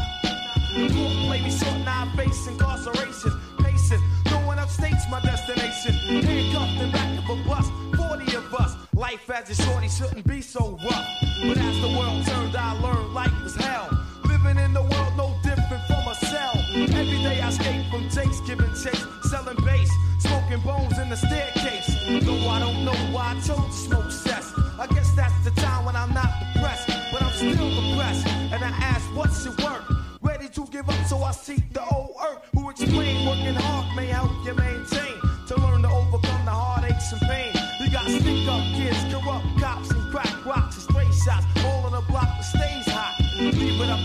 Played 1.26 1.44
me 1.44 1.50
short, 1.50 1.78
now 1.84 2.08
I 2.12 2.16
face 2.16 2.46
incarceration. 2.46 3.32
Pacing, 3.58 4.00
throwing 4.26 4.58
up 4.58 4.68
states 4.68 5.04
my 5.10 5.20
destination. 5.20 5.92
Handcuffed 5.92 6.82
in 6.82 6.90
back 6.92 7.18
of 7.18 7.30
a 7.30 7.48
bus, 7.48 7.70
40 7.96 8.36
of 8.36 8.54
us. 8.54 8.76
Life 8.94 9.30
as 9.30 9.50
a 9.50 9.62
shorty 9.62 9.88
shouldn't 9.88 10.26
be 10.26 10.40
so 10.40 10.78
rough. 10.84 11.08
But 11.42 11.58
as 11.58 11.80
the 11.80 11.88
world 11.98 12.24
turned, 12.26 12.56
I 12.56 12.72
learned 12.80 13.14
life 13.14 13.42
was 13.42 13.56
hell. 13.56 13.88
Living 14.24 14.58
in 14.62 14.72
the 14.72 14.82
world 14.82 15.16
no 15.16 15.34
different 15.42 15.84
from 15.86 16.06
a 16.06 16.14
cell. 16.14 16.52
Every 16.74 17.22
day 17.22 17.40
I 17.40 17.48
escape 17.48 17.90
from 17.90 18.08
takes, 18.08 18.40
giving 18.40 18.70
chase, 18.74 19.04
selling 19.30 19.56
bass, 19.64 19.90
smoking 20.20 20.60
bones 20.60 20.98
in 20.98 21.08
the 21.08 21.16
staircase. 21.16 21.88
Though 22.24 22.48
I 22.48 22.60
don't 22.60 22.84
know 22.84 22.98
why 23.12 23.32
I 23.32 23.40
chose 23.40 23.66
to 23.66 23.72
smoke 23.72 24.07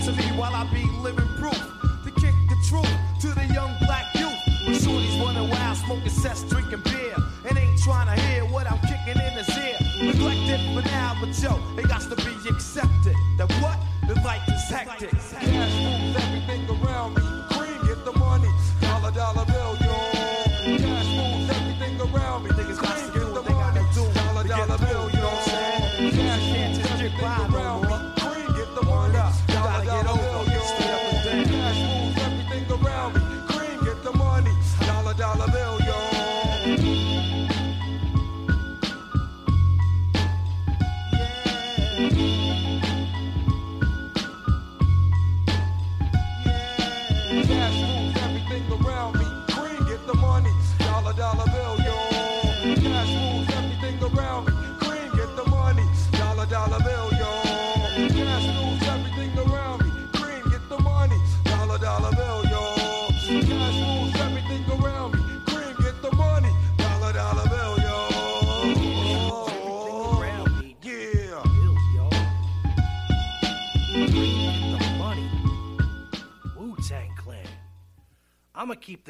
to 0.06 0.12
me 0.12 0.24
while 0.36 0.54
I 0.54 0.66
be 0.66 0.84
living 1.02 1.28
proof 1.38 1.63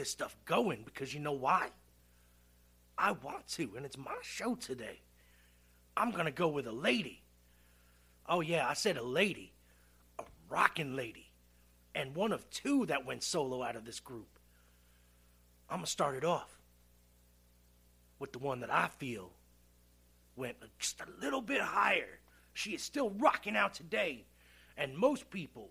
this 0.03 0.11
stuff 0.11 0.35
going 0.43 0.81
because 0.83 1.13
you 1.13 1.19
know 1.21 1.31
why? 1.31 1.69
I 2.97 3.13
want 3.13 3.47
to, 3.51 3.71
and 3.77 3.85
it's 3.85 3.97
my 3.97 4.17
show 4.21 4.55
today. 4.55 4.99
I'm 5.95 6.11
gonna 6.11 6.29
go 6.29 6.49
with 6.49 6.67
a 6.67 6.73
lady. 6.73 7.21
Oh, 8.27 8.41
yeah, 8.41 8.67
I 8.67 8.73
said 8.73 8.97
a 8.97 9.03
lady. 9.03 9.53
A 10.19 10.23
rockin' 10.49 10.97
lady. 10.97 11.31
And 11.95 12.17
one 12.17 12.33
of 12.33 12.49
two 12.49 12.85
that 12.87 13.05
went 13.05 13.23
solo 13.23 13.63
out 13.63 13.77
of 13.77 13.85
this 13.85 14.01
group. 14.01 14.27
I'm 15.69 15.77
gonna 15.77 15.87
start 15.87 16.17
it 16.17 16.25
off 16.25 16.59
with 18.19 18.33
the 18.33 18.39
one 18.39 18.59
that 18.59 18.73
I 18.73 18.89
feel 18.89 19.31
went 20.35 20.57
just 20.79 20.99
a 20.99 21.23
little 21.23 21.41
bit 21.41 21.61
higher. 21.61 22.19
She 22.51 22.71
is 22.71 22.83
still 22.83 23.11
rocking 23.11 23.55
out 23.55 23.73
today, 23.73 24.25
and 24.75 24.97
most 24.97 25.29
people 25.29 25.69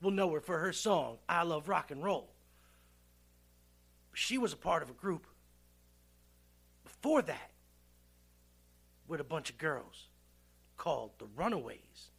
will 0.00 0.12
know 0.12 0.30
her 0.34 0.40
for 0.40 0.58
her 0.58 0.72
song, 0.72 1.18
I 1.28 1.42
Love 1.42 1.68
Rock 1.68 1.90
and 1.90 2.04
Roll. 2.04 2.29
She 4.12 4.38
was 4.38 4.52
a 4.52 4.56
part 4.56 4.82
of 4.82 4.90
a 4.90 4.94
group 4.94 5.26
before 6.84 7.22
that 7.22 7.50
with 9.06 9.20
a 9.20 9.24
bunch 9.24 9.50
of 9.50 9.58
girls 9.58 10.08
called 10.76 11.12
The 11.18 11.26
Runaways. 11.36 12.10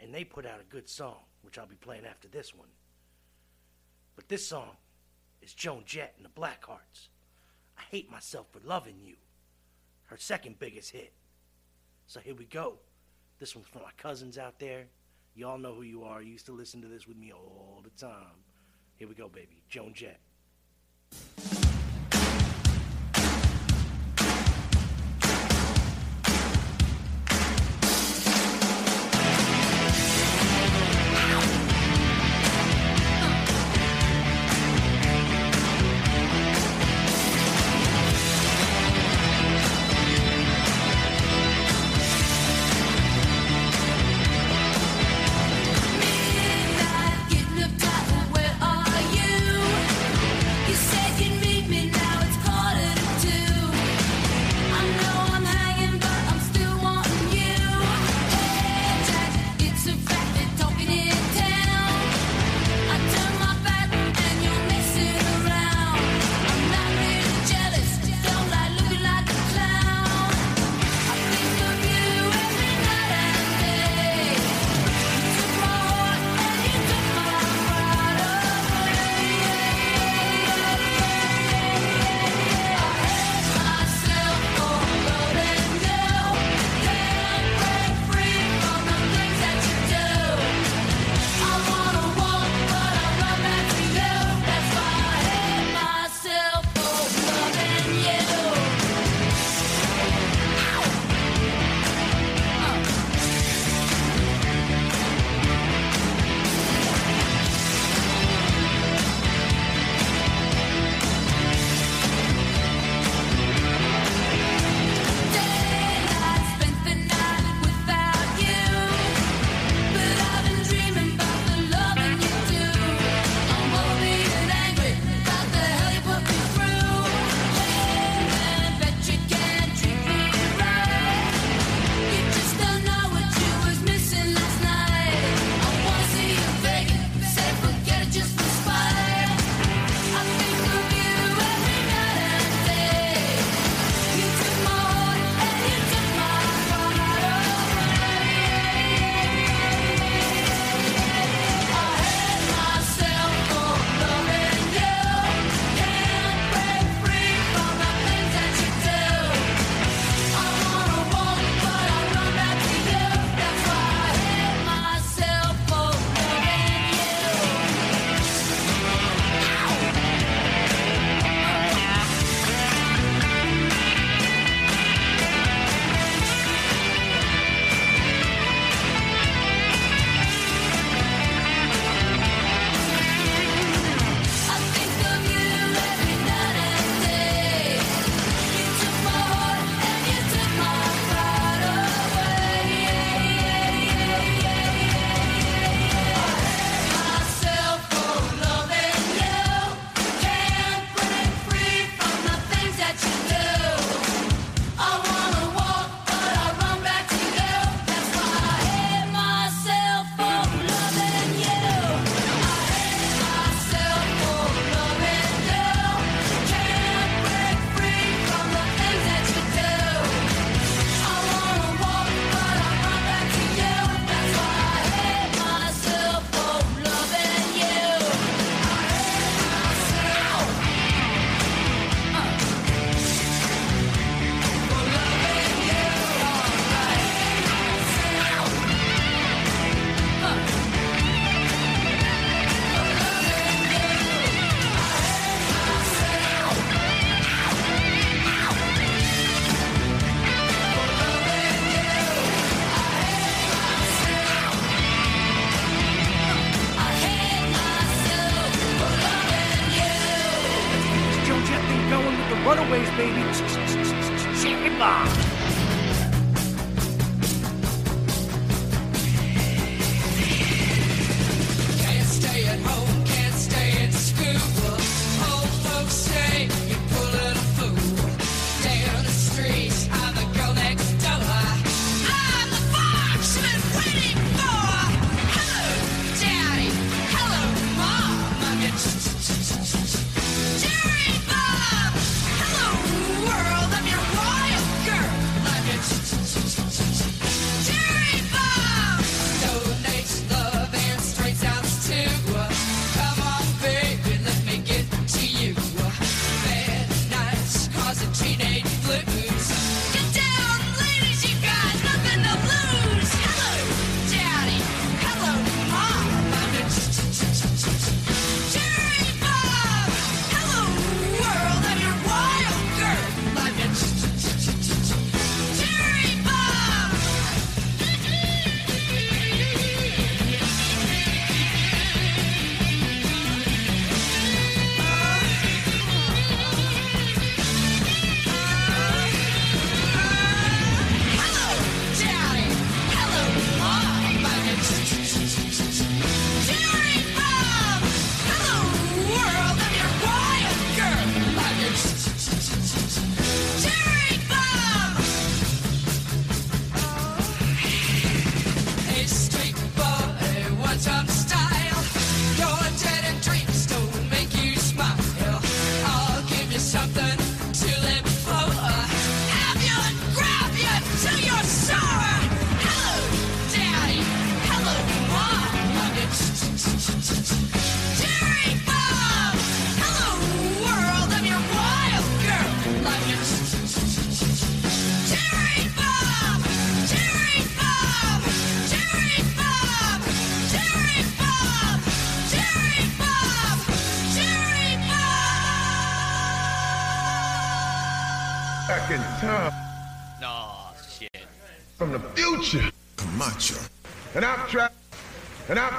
And 0.00 0.14
they 0.14 0.24
put 0.24 0.46
out 0.46 0.60
a 0.60 0.72
good 0.72 0.88
song, 0.88 1.18
which 1.42 1.58
I'll 1.58 1.66
be 1.66 1.76
playing 1.76 2.06
after 2.06 2.28
this 2.28 2.54
one. 2.54 2.68
But 4.16 4.28
this 4.28 4.46
song 4.46 4.76
is 5.42 5.54
Joan 5.54 5.82
Jett 5.86 6.14
and 6.16 6.24
the 6.24 6.40
Blackhearts. 6.40 7.08
I 7.78 7.82
Hate 7.90 8.10
Myself 8.10 8.46
for 8.50 8.60
Loving 8.66 8.98
You 9.00 9.16
her 10.10 10.16
second 10.18 10.58
biggest 10.58 10.90
hit. 10.90 11.12
So 12.08 12.18
here 12.18 12.34
we 12.34 12.44
go. 12.44 12.74
This 13.38 13.54
one's 13.54 13.68
for 13.68 13.78
my 13.78 13.92
cousins 13.96 14.38
out 14.38 14.58
there. 14.58 14.86
Y'all 15.36 15.56
know 15.56 15.72
who 15.72 15.82
you 15.82 16.02
are. 16.02 16.20
You 16.20 16.32
used 16.32 16.46
to 16.46 16.52
listen 16.52 16.82
to 16.82 16.88
this 16.88 17.06
with 17.06 17.16
me 17.16 17.32
all 17.32 17.80
the 17.82 17.90
time. 17.90 18.42
Here 19.00 19.08
we 19.08 19.14
go, 19.14 19.30
baby. 19.30 19.62
Joan 19.70 19.94
Jett. 19.94 20.20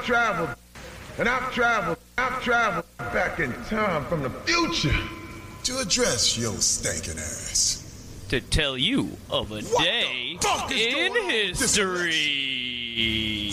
I've 0.01 0.07
traveled, 0.07 0.49
and 1.19 1.29
I've 1.29 1.53
traveled, 1.53 1.99
I've 2.17 2.41
traveled 2.41 2.85
back 2.97 3.39
in 3.39 3.53
time 3.65 4.03
from 4.05 4.23
the 4.23 4.31
future. 4.31 4.97
To 5.65 5.77
address 5.77 6.39
your 6.39 6.55
stinking 6.55 7.19
ass. 7.19 8.25
To 8.29 8.41
tell 8.41 8.75
you 8.75 9.15
of 9.29 9.51
a 9.51 9.61
What 9.61 9.83
day 9.83 10.37
the 10.41 10.47
fuck 10.47 10.71
is 10.71 10.81
in 10.81 11.13
going 11.13 11.23
on? 11.23 11.29
history. 11.29 12.71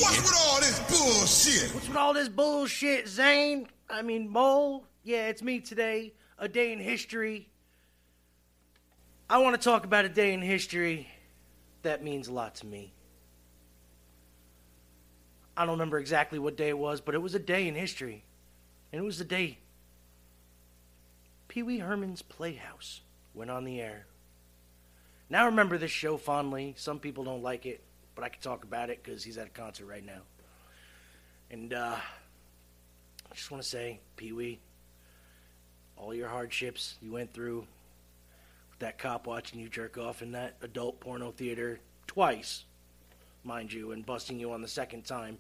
What's 0.01 0.16
with 0.22 0.32
all 0.38 0.61
this 0.61 0.78
bullshit? 0.88 1.74
What's 1.74 1.88
with 1.88 1.96
all 1.99 2.14
this 2.14 2.30
bullshit, 2.30 3.09
Zane? 3.09 3.68
I 3.90 4.01
mean, 4.01 4.26
Mole? 4.30 4.86
Yeah, 5.05 5.26
it's 5.26 5.42
me 5.42 5.61
today. 5.61 6.14
A 6.38 6.49
day 6.49 6.72
in 6.72 6.78
history. 6.78 7.51
I 9.28 9.36
want 9.36 9.55
to 9.55 9.62
talk 9.62 9.84
about 9.84 10.07
a 10.07 10.09
day 10.09 10.32
in 10.32 10.40
history 10.40 11.09
that 11.82 12.03
means 12.03 12.28
a 12.28 12.32
lot 12.32 12.55
to 12.55 12.66
me. 12.66 12.94
I 15.59 15.62
don't 15.62 15.72
remember 15.72 15.98
exactly 15.98 16.38
what 16.38 16.56
day 16.56 16.68
it 16.68 16.78
was, 16.78 17.00
but 17.00 17.16
it 17.16 17.18
was 17.18 17.34
a 17.34 17.40
day 17.40 17.66
in 17.66 17.74
history. 17.74 18.22
And 18.92 19.02
it 19.02 19.04
was 19.04 19.18
the 19.18 19.24
day 19.24 19.59
Pee 21.48 21.64
Wee 21.64 21.78
Herman's 21.78 22.22
Playhouse 22.22 23.00
went 23.34 23.50
on 23.50 23.64
the 23.64 23.80
air. 23.80 24.06
Now 25.28 25.42
I 25.42 25.46
remember 25.46 25.76
this 25.76 25.90
show 25.90 26.16
fondly. 26.16 26.74
Some 26.78 27.00
people 27.00 27.24
don't 27.24 27.42
like 27.42 27.66
it, 27.66 27.80
but 28.14 28.22
I 28.22 28.28
can 28.28 28.40
talk 28.40 28.62
about 28.62 28.88
it 28.88 29.02
because 29.02 29.24
he's 29.24 29.36
at 29.36 29.48
a 29.48 29.50
concert 29.50 29.86
right 29.86 30.04
now. 30.06 30.20
And 31.50 31.72
uh, 31.72 31.96
I 31.96 33.34
just 33.34 33.50
want 33.50 33.61
to 33.61 33.68
say, 33.68 33.98
Pee 34.16 34.32
Wee, 34.32 34.61
all 35.96 36.14
your 36.14 36.28
hardships 36.28 36.94
you 37.02 37.11
went 37.11 37.32
through 37.32 37.66
with 38.70 38.78
that 38.78 38.96
cop 38.96 39.26
watching 39.26 39.59
you 39.59 39.68
jerk 39.68 39.98
off 39.98 40.22
in 40.22 40.30
that 40.32 40.54
adult 40.62 41.00
porno 41.00 41.32
theater 41.32 41.80
twice, 42.06 42.64
mind 43.42 43.72
you, 43.72 43.90
and 43.90 44.06
busting 44.06 44.38
you 44.38 44.52
on 44.52 44.62
the 44.62 44.68
second 44.68 45.04
time. 45.04 45.38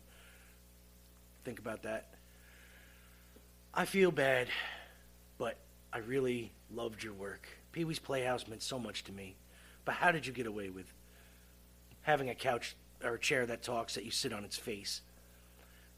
Think 1.48 1.60
about 1.60 1.84
that. 1.84 2.04
I 3.72 3.86
feel 3.86 4.10
bad, 4.10 4.48
but 5.38 5.56
I 5.90 5.96
really 6.00 6.52
loved 6.70 7.02
your 7.02 7.14
work. 7.14 7.48
Pee 7.72 7.84
Wee's 7.86 7.98
Playhouse 7.98 8.46
meant 8.46 8.60
so 8.60 8.78
much 8.78 9.02
to 9.04 9.12
me. 9.12 9.34
But 9.86 9.94
how 9.94 10.12
did 10.12 10.26
you 10.26 10.34
get 10.34 10.46
away 10.46 10.68
with 10.68 10.92
having 12.02 12.28
a 12.28 12.34
couch 12.34 12.76
or 13.02 13.14
a 13.14 13.18
chair 13.18 13.46
that 13.46 13.62
talks 13.62 13.94
that 13.94 14.04
you 14.04 14.10
sit 14.10 14.30
on 14.30 14.44
its 14.44 14.58
face? 14.58 15.00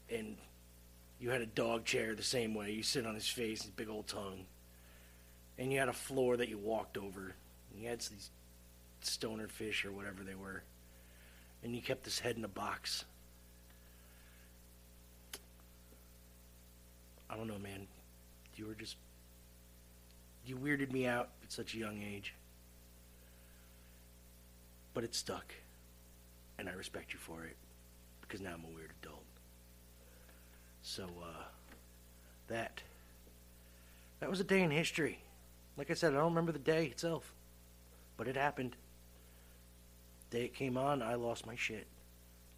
and 0.09 0.37
you 1.19 1.31
had 1.31 1.41
a 1.41 1.45
dog 1.45 1.83
chair 1.83 2.15
the 2.15 2.23
same 2.23 2.53
way. 2.53 2.71
You 2.71 2.81
sit 2.81 3.05
on 3.05 3.15
his 3.15 3.27
face, 3.27 3.63
his 3.63 3.71
big 3.71 3.89
old 3.89 4.07
tongue, 4.07 4.45
and 5.57 5.69
you 5.69 5.79
had 5.79 5.89
a 5.89 5.93
floor 5.93 6.37
that 6.37 6.47
you 6.47 6.59
walked 6.59 6.97
over. 6.97 7.35
And 7.73 7.83
you 7.83 7.89
had 7.89 7.99
these 7.99 8.29
stoner 9.01 9.49
fish 9.49 9.83
or 9.83 9.91
whatever 9.91 10.23
they 10.23 10.35
were, 10.35 10.63
and 11.61 11.75
you 11.75 11.81
kept 11.81 12.05
his 12.05 12.19
head 12.19 12.37
in 12.37 12.45
a 12.45 12.47
box. 12.47 13.03
I 17.31 17.37
don't 17.37 17.47
know, 17.47 17.59
man. 17.59 17.87
You 18.55 18.67
were 18.67 18.75
just 18.75 18.97
you 20.45 20.57
weirded 20.57 20.91
me 20.91 21.07
out 21.07 21.29
at 21.43 21.51
such 21.51 21.73
a 21.73 21.77
young 21.77 22.01
age, 22.01 22.33
but 24.93 25.03
it 25.03 25.15
stuck, 25.15 25.53
and 26.57 26.67
I 26.67 26.73
respect 26.73 27.13
you 27.13 27.19
for 27.19 27.45
it 27.45 27.55
because 28.21 28.41
now 28.41 28.53
I'm 28.53 28.65
a 28.65 28.75
weird 28.75 28.91
adult. 29.01 29.23
So, 30.81 31.03
uh, 31.03 31.43
that, 32.47 32.81
that 34.19 34.29
was 34.29 34.39
a 34.39 34.43
day 34.43 34.61
in 34.61 34.71
history. 34.71 35.19
Like 35.77 35.91
I 35.91 35.93
said, 35.93 36.13
I 36.13 36.17
don't 36.17 36.31
remember 36.31 36.51
the 36.51 36.59
day 36.59 36.87
itself, 36.87 37.33
but 38.17 38.27
it 38.27 38.35
happened. 38.35 38.75
The 40.29 40.37
Day 40.37 40.45
it 40.45 40.55
came 40.55 40.77
on, 40.77 41.01
I 41.01 41.15
lost 41.15 41.45
my 41.45 41.55
shit. 41.55 41.87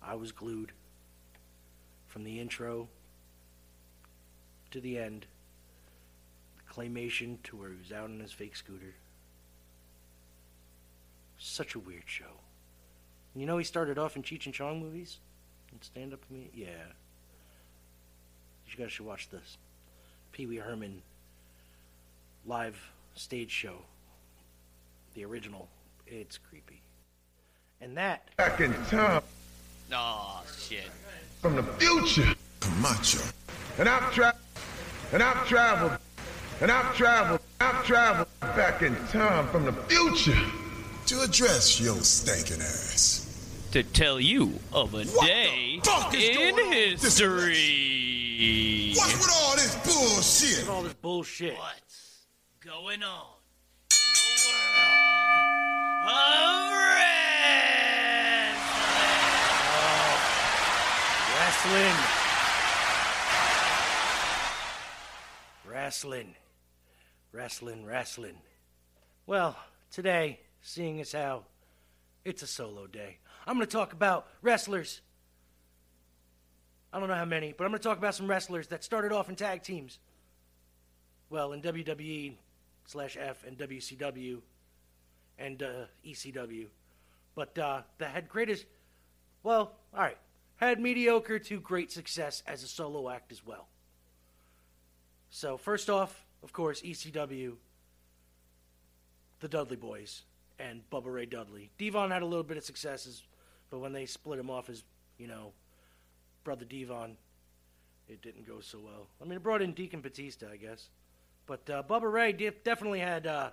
I 0.01 0.15
was 0.15 0.31
glued. 0.31 0.71
From 2.07 2.23
the 2.23 2.39
intro 2.39 2.87
to 4.73 4.81
the 4.81 4.97
end, 4.97 5.25
the 6.57 6.73
claymation 6.73 7.37
to 7.43 7.55
where 7.55 7.69
he 7.69 7.77
was 7.77 7.91
out 7.91 8.05
on 8.09 8.19
his 8.19 8.31
fake 8.31 8.55
scooter. 8.55 8.95
Such 11.37 11.75
a 11.75 11.79
weird 11.79 12.03
show. 12.05 12.25
You 13.35 13.45
know 13.45 13.57
he 13.57 13.63
started 13.63 13.97
off 13.97 14.15
in 14.15 14.23
Cheech 14.23 14.45
and 14.45 14.53
Chong 14.53 14.79
movies? 14.79 15.17
And 15.71 15.83
stand 15.83 16.13
up 16.13 16.19
me? 16.29 16.49
Yeah. 16.53 16.67
You 18.67 18.77
guys 18.83 18.91
should 18.91 19.05
watch 19.05 19.29
this. 19.29 19.57
Pee 20.31 20.45
Wee 20.45 20.57
Herman 20.57 21.01
live 22.45 22.79
stage 23.15 23.51
show. 23.51 23.77
The 25.15 25.25
original. 25.25 25.67
It's 26.07 26.37
creepy. 26.37 26.81
And 27.81 27.95
that 27.97 28.27
Back 28.37 28.59
in 28.61 28.73
time 28.85 29.21
Oh, 29.91 30.43
shit. 30.59 30.89
from 31.41 31.55
the 31.55 31.63
future. 31.63 32.33
Camacho. 32.59 33.19
And 33.77 33.89
I've 33.89 34.11
traveled, 34.13 34.41
and 35.13 35.21
I've 35.23 35.47
traveled, 35.47 35.97
and 36.59 36.71
I've 36.71 36.95
traveled, 36.95 37.39
I've 37.61 37.85
traveled 37.85 38.27
back 38.41 38.81
in 38.81 38.95
time 39.07 39.47
from 39.47 39.65
the 39.65 39.73
future. 39.73 40.37
To 41.07 41.21
address 41.21 41.79
your 41.81 41.97
stinking 41.97 42.61
ass. 42.61 43.67
To 43.71 43.83
tell 43.83 44.19
you 44.21 44.57
of 44.71 44.93
a 44.93 45.03
What 45.03 45.25
day 45.27 45.79
the 45.83 45.89
fuck 45.89 46.13
is 46.15 46.37
in 46.37 46.55
going 46.55 46.67
on? 46.67 46.71
history. 46.71 48.13
What's 48.95 49.13
with 49.13 49.29
all 49.35 49.55
this 49.55 49.75
bullshit? 49.83 50.69
all 50.69 50.81
this 50.83 50.93
bullshit. 50.93 51.57
What's 51.57 52.25
going 52.61 53.03
on 53.03 53.25
in 53.91 53.97
the 55.99 56.07
world 56.07 56.39
of 56.55 56.71
wrestling? 61.35 61.93
Wrestling. 61.93 62.22
Wrestling, 65.83 66.33
wrestling. 67.33 67.85
Wrestling. 67.85 68.37
Well, 69.25 69.57
today, 69.91 70.39
seeing 70.61 71.01
as 71.01 71.11
how 71.11 71.43
it's 72.23 72.41
a 72.41 72.47
solo 72.47 72.87
day, 72.87 73.17
I'm 73.45 73.57
going 73.57 73.67
to 73.67 73.71
talk 73.71 73.91
about 73.91 74.25
wrestlers. 74.41 75.01
I 76.93 77.01
don't 77.01 77.09
know 77.09 77.15
how 77.15 77.25
many, 77.25 77.51
but 77.51 77.65
I'm 77.65 77.71
going 77.71 77.81
to 77.81 77.83
talk 77.85 77.97
about 77.97 78.15
some 78.15 78.27
wrestlers 78.27 78.67
that 78.67 78.85
started 78.85 79.11
off 79.11 79.27
in 79.27 79.35
tag 79.35 79.61
teams. 79.61 79.99
Well, 81.29 81.51
in 81.51 81.61
WWE 81.61 82.35
slash 82.85 83.17
F 83.19 83.43
and 83.45 83.57
WCW 83.57 84.39
and 85.37 85.61
uh, 85.61 85.73
ECW. 86.07 86.67
But 87.35 87.57
uh, 87.57 87.81
that 87.97 88.11
had 88.11 88.29
greatest, 88.29 88.65
well, 89.43 89.73
all 89.93 89.99
right, 89.99 90.17
had 90.55 90.79
mediocre 90.79 91.39
to 91.39 91.59
great 91.59 91.91
success 91.91 92.41
as 92.47 92.63
a 92.63 92.67
solo 92.67 93.09
act 93.09 93.33
as 93.33 93.45
well. 93.45 93.67
So, 95.35 95.57
first 95.57 95.89
off, 95.89 96.27
of 96.43 96.53
course, 96.53 96.83
ECW, 96.83 97.55
the 99.39 99.47
Dudley 99.47 99.77
Boys, 99.77 100.21
and 100.59 100.87
Bubba 100.91 101.11
Ray 101.11 101.25
Dudley. 101.25 101.71
Devon 101.79 102.11
had 102.11 102.21
a 102.21 102.25
little 102.25 102.43
bit 102.43 102.55
of 102.55 102.63
successes, 102.63 103.23
but 103.71 103.79
when 103.79 103.93
they 103.93 104.05
split 104.05 104.37
him 104.37 104.51
off 104.51 104.69
as, 104.69 104.83
you 105.17 105.25
know, 105.25 105.51
Brother 106.43 106.65
Devon, 106.65 107.17
it 108.07 108.21
didn't 108.21 108.47
go 108.47 108.59
so 108.59 108.77
well. 108.77 109.07
I 109.19 109.23
mean, 109.23 109.33
it 109.37 109.41
brought 109.41 109.63
in 109.63 109.73
Deacon 109.73 110.01
Batista, 110.01 110.51
I 110.51 110.57
guess. 110.57 110.89
But 111.47 111.67
uh, 111.67 111.81
Bubba 111.81 112.13
Ray 112.13 112.31
de- 112.33 112.51
definitely 112.51 112.99
had 112.99 113.25
uh, 113.25 113.49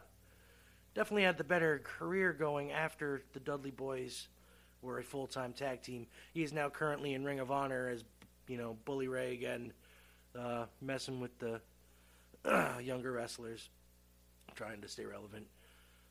definitely 0.95 1.22
had 1.22 1.39
the 1.39 1.45
better 1.45 1.81
career 1.83 2.35
going 2.35 2.72
after 2.72 3.22
the 3.33 3.41
Dudley 3.41 3.70
Boys 3.70 4.28
were 4.83 4.99
a 4.99 5.03
full 5.03 5.26
time 5.26 5.55
tag 5.55 5.81
team. 5.81 6.09
He 6.35 6.43
is 6.43 6.53
now 6.53 6.68
currently 6.68 7.14
in 7.14 7.24
Ring 7.24 7.41
of 7.41 7.51
Honor 7.51 7.89
as 7.89 8.05
you 8.49 8.59
know 8.59 8.76
Bully 8.85 9.09
Ray 9.09 9.33
again, 9.33 9.72
uh, 10.39 10.66
messing 10.83 11.20
with 11.20 11.39
the 11.39 11.62
younger 12.82 13.12
wrestlers, 13.12 13.68
trying 14.55 14.80
to 14.80 14.88
stay 14.88 15.05
relevant. 15.05 15.47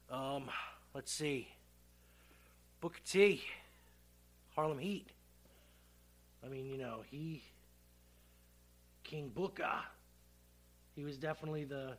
Um, 0.10 0.50
let's 0.94 1.12
see. 1.12 1.48
Booker 2.82 3.00
T, 3.06 3.44
Harlem 4.56 4.80
Heat. 4.80 5.08
I 6.44 6.48
mean, 6.48 6.66
you 6.66 6.78
know, 6.78 7.02
he 7.10 7.44
King 9.04 9.32
Booker. 9.34 9.80
He 10.96 11.04
was 11.04 11.18
definitely 11.18 11.66
the 11.66 11.94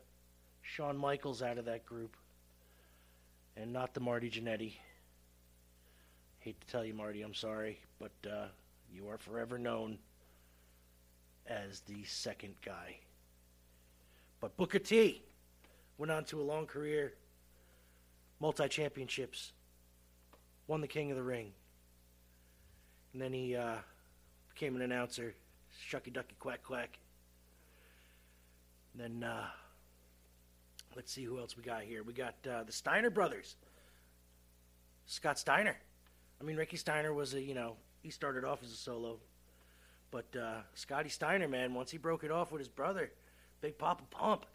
Shawn 0.62 0.96
Michaels 0.96 1.42
out 1.42 1.58
of 1.58 1.64
that 1.66 1.84
group, 1.84 2.16
and 3.56 3.72
not 3.72 3.94
the 3.94 4.00
Marty 4.00 4.30
Jannetty. 4.30 4.74
Hate 6.38 6.60
to 6.60 6.66
tell 6.68 6.84
you, 6.84 6.94
Marty, 6.94 7.22
I'm 7.22 7.34
sorry, 7.34 7.80
but 7.98 8.12
uh, 8.30 8.46
you 8.92 9.08
are 9.08 9.18
forever 9.18 9.58
known 9.58 9.98
as 11.46 11.80
the 11.80 12.04
second 12.04 12.54
guy. 12.64 12.96
But 14.40 14.56
Booker 14.56 14.78
T 14.78 15.22
went 15.98 16.10
on 16.10 16.24
to 16.24 16.40
a 16.40 16.44
long 16.44 16.66
career, 16.66 17.12
multi 18.40 18.68
championships, 18.68 19.52
won 20.66 20.80
the 20.80 20.88
King 20.88 21.10
of 21.10 21.16
the 21.16 21.22
Ring, 21.22 21.52
and 23.12 23.20
then 23.20 23.32
he 23.32 23.54
uh, 23.54 23.76
became 24.54 24.76
an 24.76 24.82
announcer, 24.82 25.34
shucky 25.90 26.12
ducky 26.12 26.36
quack 26.38 26.62
quack. 26.62 26.98
And 28.94 29.22
then 29.22 29.28
uh, 29.28 29.46
let's 30.96 31.12
see 31.12 31.24
who 31.24 31.38
else 31.38 31.56
we 31.56 31.62
got 31.62 31.82
here. 31.82 32.02
We 32.02 32.12
got 32.12 32.34
uh, 32.50 32.64
the 32.64 32.72
Steiner 32.72 33.10
brothers. 33.10 33.56
Scott 35.06 35.38
Steiner. 35.38 35.76
I 36.40 36.44
mean, 36.44 36.56
Ricky 36.56 36.76
Steiner 36.76 37.12
was 37.12 37.34
a, 37.34 37.42
you 37.42 37.54
know, 37.54 37.76
he 38.02 38.10
started 38.10 38.44
off 38.44 38.62
as 38.62 38.72
a 38.72 38.76
solo. 38.76 39.18
But 40.10 40.26
uh, 40.36 40.60
Scotty 40.74 41.08
Steiner, 41.08 41.48
man, 41.48 41.74
once 41.74 41.90
he 41.90 41.98
broke 41.98 42.24
it 42.24 42.30
off 42.30 42.50
with 42.50 42.60
his 42.60 42.68
brother, 42.68 43.12
Big 43.60 43.78
Papa 43.78 44.04
Pump, 44.10 44.46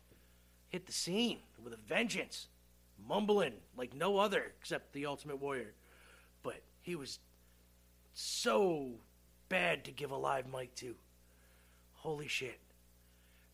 hit 0.70 0.86
the 0.86 0.92
scene 0.92 1.40
with 1.64 1.74
a 1.74 1.78
vengeance, 1.88 2.48
mumbling 3.08 3.54
like 3.78 3.94
no 3.94 4.18
other 4.18 4.52
except 4.60 4.94
the 4.94 5.06
Ultimate 5.06 5.40
Warrior. 5.40 5.74
But 6.44 6.62
he 6.82 6.96
was 6.96 7.20
so 8.14 8.92
bad 9.50 9.84
to 9.86 9.92
give 9.92 10.12
a 10.12 10.18
live 10.18 10.46
mic 10.52 10.74
to. 10.76 10.96
Holy 11.94 12.28
shit. 12.28 12.60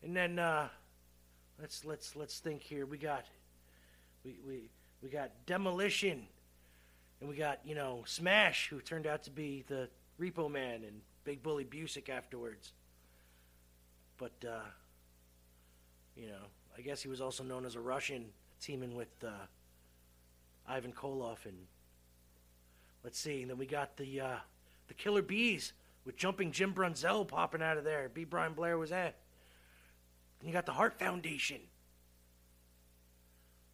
And 0.02 0.16
then 0.16 0.38
uh, 0.38 0.68
let's 1.60 1.84
let's 1.84 2.16
let's 2.16 2.38
think 2.38 2.62
here. 2.62 2.86
We 2.86 2.98
got 2.98 3.24
we 4.24 4.36
we 4.46 4.70
we 5.02 5.08
got 5.08 5.30
Demolition, 5.46 6.26
and 7.20 7.28
we 7.28 7.36
got 7.36 7.60
you 7.64 7.74
know 7.74 8.02
Smash, 8.06 8.68
who 8.68 8.80
turned 8.80 9.06
out 9.06 9.22
to 9.24 9.30
be 9.30 9.64
the 9.68 9.88
Repo 10.20 10.50
Man 10.50 10.82
and 10.84 11.00
Big 11.24 11.42
Bully 11.42 11.64
Busick 11.64 12.08
afterwards. 12.08 12.72
But 14.18 14.32
uh, 14.46 14.60
you 16.16 16.26
know, 16.26 16.44
I 16.76 16.80
guess 16.80 17.02
he 17.02 17.08
was 17.08 17.20
also 17.20 17.44
known 17.44 17.64
as 17.64 17.74
a 17.74 17.80
Russian, 17.80 18.26
teaming 18.60 18.94
with 18.94 19.12
uh, 19.24 19.30
Ivan 20.66 20.92
Koloff 20.92 21.44
and 21.44 21.56
let's 23.04 23.18
see. 23.18 23.42
And 23.42 23.50
then 23.50 23.58
we 23.58 23.66
got 23.66 23.96
the 23.96 24.20
uh, 24.20 24.36
the 24.88 24.94
Killer 24.94 25.22
Bees 25.22 25.72
with 26.04 26.16
jumping 26.16 26.52
Jim 26.52 26.74
Brunzell 26.74 27.26
popping 27.26 27.62
out 27.62 27.76
of 27.76 27.84
there. 27.84 28.10
B. 28.12 28.24
Brian 28.24 28.54
Blair 28.54 28.78
was 28.78 28.92
at. 28.92 29.16
And 30.40 30.48
you 30.48 30.52
got 30.52 30.66
the 30.66 30.72
Hart 30.72 30.98
Foundation. 30.98 31.60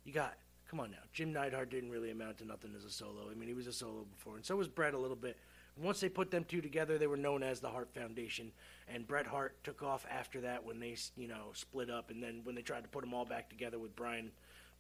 You 0.05 0.12
got, 0.12 0.34
come 0.70 0.80
on 0.80 0.91
now, 0.91 0.99
Jim 1.12 1.32
Neidhart 1.32 1.70
didn't 1.70 1.91
really 1.91 2.11
amount 2.11 2.39
to 2.39 2.47
nothing 2.47 2.72
as 2.76 2.84
a 2.84 2.91
solo. 2.91 3.30
I 3.30 3.34
mean, 3.34 3.49
he 3.49 3.55
was 3.55 3.66
a 3.66 3.72
solo 3.72 4.05
before, 4.05 4.36
and 4.36 4.45
so 4.45 4.57
was 4.57 4.68
Bret 4.68 4.95
a 4.95 4.99
little 4.99 5.16
bit. 5.16 5.39
Once 5.81 6.01
they 6.01 6.09
put 6.09 6.31
them 6.31 6.45
two 6.45 6.61
together, 6.61 6.99
they 6.99 7.07
were 7.07 7.16
known 7.16 7.43
as 7.43 7.61
the 7.61 7.68
Hart 7.68 7.89
Foundation. 7.95 8.51
And 8.89 9.07
Bret 9.07 9.26
Hart 9.26 9.62
took 9.62 9.83
off 9.83 10.05
after 10.11 10.41
that 10.41 10.64
when 10.64 10.81
they, 10.81 10.97
you 11.16 11.29
know, 11.29 11.51
split 11.53 11.91
up. 11.91 12.11
And 12.11 12.22
then 12.22 12.41
when 12.45 12.55
they 12.55 12.62
tried 12.62 12.83
to 12.83 12.89
put 12.89 13.03
them 13.03 13.14
all 13.14 13.24
back 13.24 13.49
together 13.49 13.79
with 13.79 13.95
Brian 13.95 14.31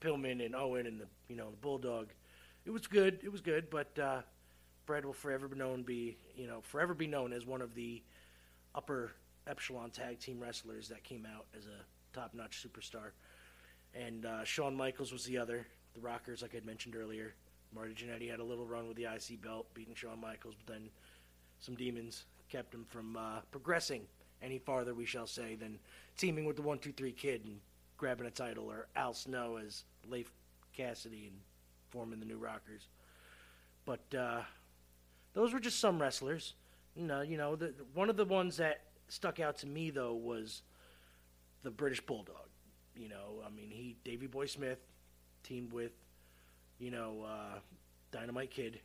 Pillman 0.00 0.44
and 0.44 0.56
Owen 0.56 0.86
and 0.86 1.00
the, 1.00 1.06
you 1.28 1.36
know, 1.36 1.50
the 1.50 1.56
Bulldog, 1.56 2.08
it 2.64 2.70
was 2.70 2.86
good. 2.86 3.20
It 3.22 3.30
was 3.30 3.40
good, 3.40 3.70
but 3.70 3.98
uh, 3.98 4.22
Bret 4.86 5.04
will 5.04 5.12
forever 5.12 5.48
be 5.48 5.56
known 5.56 5.82
be, 5.82 6.16
you 6.36 6.46
know, 6.46 6.60
forever 6.62 6.94
be 6.94 7.06
known 7.06 7.32
as 7.32 7.46
one 7.46 7.62
of 7.62 7.74
the 7.74 8.02
upper 8.74 9.12
echelon 9.46 9.90
tag 9.90 10.18
team 10.18 10.40
wrestlers 10.40 10.88
that 10.88 11.04
came 11.04 11.26
out 11.26 11.46
as 11.56 11.66
a 11.66 12.16
top-notch 12.16 12.66
superstar. 12.66 13.10
And 13.94 14.26
uh, 14.26 14.44
Shawn 14.44 14.76
Michaels 14.76 15.12
was 15.12 15.24
the 15.24 15.38
other. 15.38 15.66
The 15.94 16.00
Rockers, 16.00 16.42
like 16.42 16.54
I 16.54 16.60
mentioned 16.64 16.96
earlier. 16.96 17.34
Marty 17.74 17.94
Jannetty 17.94 18.30
had 18.30 18.40
a 18.40 18.44
little 18.44 18.66
run 18.66 18.88
with 18.88 18.96
the 18.96 19.04
IC 19.04 19.42
belt, 19.42 19.66
beating 19.74 19.94
Shawn 19.94 20.20
Michaels, 20.20 20.54
but 20.64 20.72
then 20.72 20.88
some 21.58 21.74
demons 21.74 22.24
kept 22.48 22.74
him 22.74 22.84
from 22.88 23.16
uh, 23.16 23.40
progressing 23.50 24.02
any 24.42 24.58
farther, 24.58 24.94
we 24.94 25.04
shall 25.04 25.26
say, 25.26 25.54
than 25.54 25.78
teaming 26.16 26.44
with 26.44 26.56
the 26.56 26.62
One 26.62 26.78
Two 26.78 26.92
Three 26.92 27.12
Kid 27.12 27.44
and 27.44 27.60
grabbing 27.96 28.26
a 28.26 28.30
title, 28.30 28.70
or 28.70 28.86
Al 28.96 29.12
Snow 29.12 29.58
as 29.64 29.84
Leif 30.08 30.30
Cassidy 30.76 31.26
and 31.26 31.36
forming 31.90 32.20
the 32.20 32.26
New 32.26 32.38
Rockers. 32.38 32.88
But 33.84 34.14
uh, 34.16 34.42
those 35.34 35.52
were 35.52 35.60
just 35.60 35.80
some 35.80 36.00
wrestlers. 36.00 36.54
No, 36.94 37.22
you 37.22 37.36
know, 37.36 37.56
the, 37.56 37.74
one 37.94 38.10
of 38.10 38.16
the 38.16 38.24
ones 38.24 38.56
that 38.58 38.82
stuck 39.08 39.40
out 39.40 39.58
to 39.58 39.66
me 39.66 39.90
though 39.90 40.14
was 40.14 40.62
the 41.62 41.70
British 41.70 42.00
Bulldog. 42.00 42.48
You 42.96 43.08
know, 43.08 43.42
I 43.46 43.50
mean, 43.50 43.70
he 43.70 43.96
Davy 44.04 44.26
Boy 44.26 44.46
Smith 44.46 44.78
teamed 45.42 45.72
with, 45.72 45.92
you 46.78 46.90
know, 46.90 47.26
uh, 47.26 47.58
Dynamite 48.12 48.50
Kid, 48.50 48.80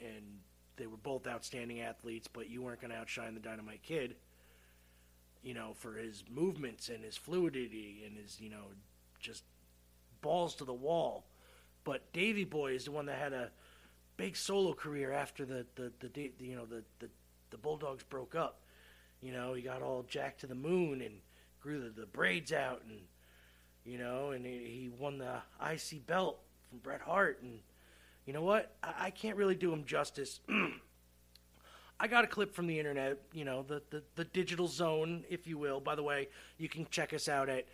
and 0.00 0.40
they 0.76 0.86
were 0.86 0.96
both 0.96 1.26
outstanding 1.26 1.80
athletes. 1.80 2.28
But 2.32 2.50
you 2.50 2.62
weren't 2.62 2.80
going 2.80 2.92
to 2.92 2.96
outshine 2.96 3.34
the 3.34 3.40
Dynamite 3.40 3.82
Kid. 3.82 4.16
You 5.42 5.54
know, 5.54 5.72
for 5.74 5.94
his 5.94 6.22
movements 6.30 6.88
and 6.88 7.02
his 7.02 7.16
fluidity 7.16 8.04
and 8.06 8.16
his, 8.16 8.40
you 8.40 8.48
know, 8.48 8.66
just 9.18 9.42
balls 10.20 10.54
to 10.56 10.64
the 10.64 10.72
wall. 10.72 11.24
But 11.84 12.12
Davy 12.12 12.44
Boy 12.44 12.74
is 12.74 12.84
the 12.84 12.92
one 12.92 13.06
that 13.06 13.18
had 13.18 13.32
a 13.32 13.50
big 14.16 14.36
solo 14.36 14.72
career 14.72 15.12
after 15.12 15.44
the 15.44 15.66
the, 15.74 15.92
the, 15.98 16.08
the 16.08 16.32
you 16.38 16.54
know 16.54 16.64
the, 16.64 16.84
the 17.00 17.08
the 17.50 17.58
Bulldogs 17.58 18.04
broke 18.04 18.34
up. 18.34 18.60
You 19.20 19.32
know, 19.32 19.54
he 19.54 19.62
got 19.62 19.82
all 19.82 20.04
jacked 20.08 20.40
to 20.40 20.46
the 20.46 20.54
moon 20.54 21.00
and 21.00 21.14
grew 21.60 21.80
the, 21.80 22.00
the 22.00 22.06
braids 22.06 22.52
out 22.52 22.82
and 22.88 23.00
you 23.84 23.98
know, 23.98 24.30
and 24.30 24.46
he, 24.46 24.52
he 24.52 24.90
won 24.96 25.18
the 25.18 25.42
IC 25.60 26.06
belt 26.06 26.38
Bret 26.80 27.00
Hart 27.00 27.40
and 27.42 27.58
you 28.26 28.32
know 28.32 28.42
what? 28.42 28.74
I, 28.82 28.94
I 28.98 29.10
can't 29.10 29.36
really 29.36 29.54
do 29.54 29.72
him 29.72 29.84
justice. 29.84 30.40
I 32.00 32.08
got 32.08 32.24
a 32.24 32.26
clip 32.26 32.54
from 32.54 32.66
the 32.66 32.78
internet, 32.78 33.18
you 33.32 33.44
know, 33.44 33.62
the, 33.62 33.82
the, 33.90 34.02
the 34.16 34.24
digital 34.24 34.66
zone, 34.66 35.24
if 35.28 35.46
you 35.46 35.58
will. 35.58 35.78
By 35.80 35.94
the 35.94 36.02
way, 36.02 36.28
you 36.58 36.68
can 36.68 36.86
check 36.90 37.12
us 37.12 37.28
out 37.28 37.48
at 37.48 37.66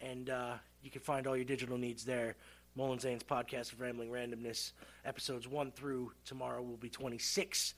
And 0.00 0.30
uh, 0.30 0.54
you 0.82 0.90
can 0.90 1.02
find 1.02 1.26
all 1.26 1.36
your 1.36 1.44
digital 1.44 1.76
needs 1.76 2.04
there. 2.04 2.36
Mullen 2.76 3.00
Zane's 3.00 3.24
podcast 3.24 3.72
of 3.72 3.80
Rambling 3.80 4.10
Randomness, 4.10 4.72
episodes 5.04 5.48
1 5.48 5.72
through 5.72 6.12
tomorrow 6.24 6.62
will 6.62 6.76
be 6.76 6.88
26 6.88 7.74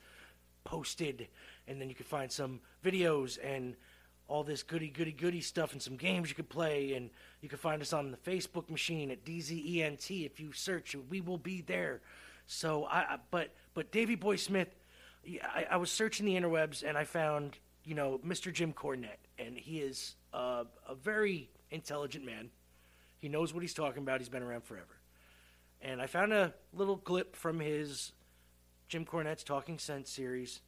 posted. 0.65 1.29
And 1.71 1.81
then 1.81 1.89
you 1.89 1.95
can 1.95 2.07
find 2.07 2.31
some 2.31 2.61
videos 2.85 3.39
and 3.43 3.77
all 4.27 4.45
this 4.45 4.63
goody, 4.63 4.89
goody, 4.89 5.13
goody 5.13 5.41
stuff 5.41 5.73
and 5.73 5.81
some 5.81 5.97
games 5.97 6.29
you 6.29 6.35
can 6.35 6.45
play. 6.45 6.95
And 6.95 7.11
you 7.41 7.49
can 7.49 7.59
find 7.59 7.81
us 7.81 7.93
on 7.93 8.11
the 8.11 8.17
Facebook 8.17 8.69
machine 8.69 9.11
at 9.11 9.25
DZENT. 9.25 10.27
If 10.27 10.41
you 10.41 10.53
search, 10.53 10.97
we 11.09 11.21
will 11.21 11.39
be 11.39 11.63
there. 11.63 12.01
So, 12.47 12.87
I, 12.87 13.19
but 13.31 13.55
but 13.75 13.93
Davy 13.93 14.17
Boy 14.17 14.35
Smith, 14.37 14.69
I, 15.25 15.67
I 15.71 15.77
was 15.77 15.91
searching 15.91 16.27
the 16.27 16.35
interwebs 16.35 16.83
and 16.83 16.99
I 16.99 17.05
found 17.05 17.59
you 17.85 17.95
know 17.95 18.21
Mr. 18.27 18.53
Jim 18.53 18.73
Cornette, 18.73 19.23
and 19.39 19.57
he 19.57 19.79
is 19.79 20.17
uh, 20.35 20.65
a 20.89 20.95
very 20.97 21.49
intelligent 21.71 22.25
man. 22.25 22.51
He 23.21 23.29
knows 23.29 23.55
what 23.55 23.63
he's 23.63 23.75
talking 23.75 24.03
about. 24.03 24.21
He's 24.21 24.29
been 24.29 24.43
around 24.43 24.65
forever. 24.65 24.97
And 25.83 26.01
I 26.01 26.07
found 26.07 26.33
a 26.33 26.53
little 26.73 26.97
clip 26.97 27.37
from 27.37 27.61
his 27.61 28.13
Jim 28.89 29.05
Cornette's 29.05 29.45
Talking 29.45 29.79
Sense 29.79 30.11
series, 30.11 30.61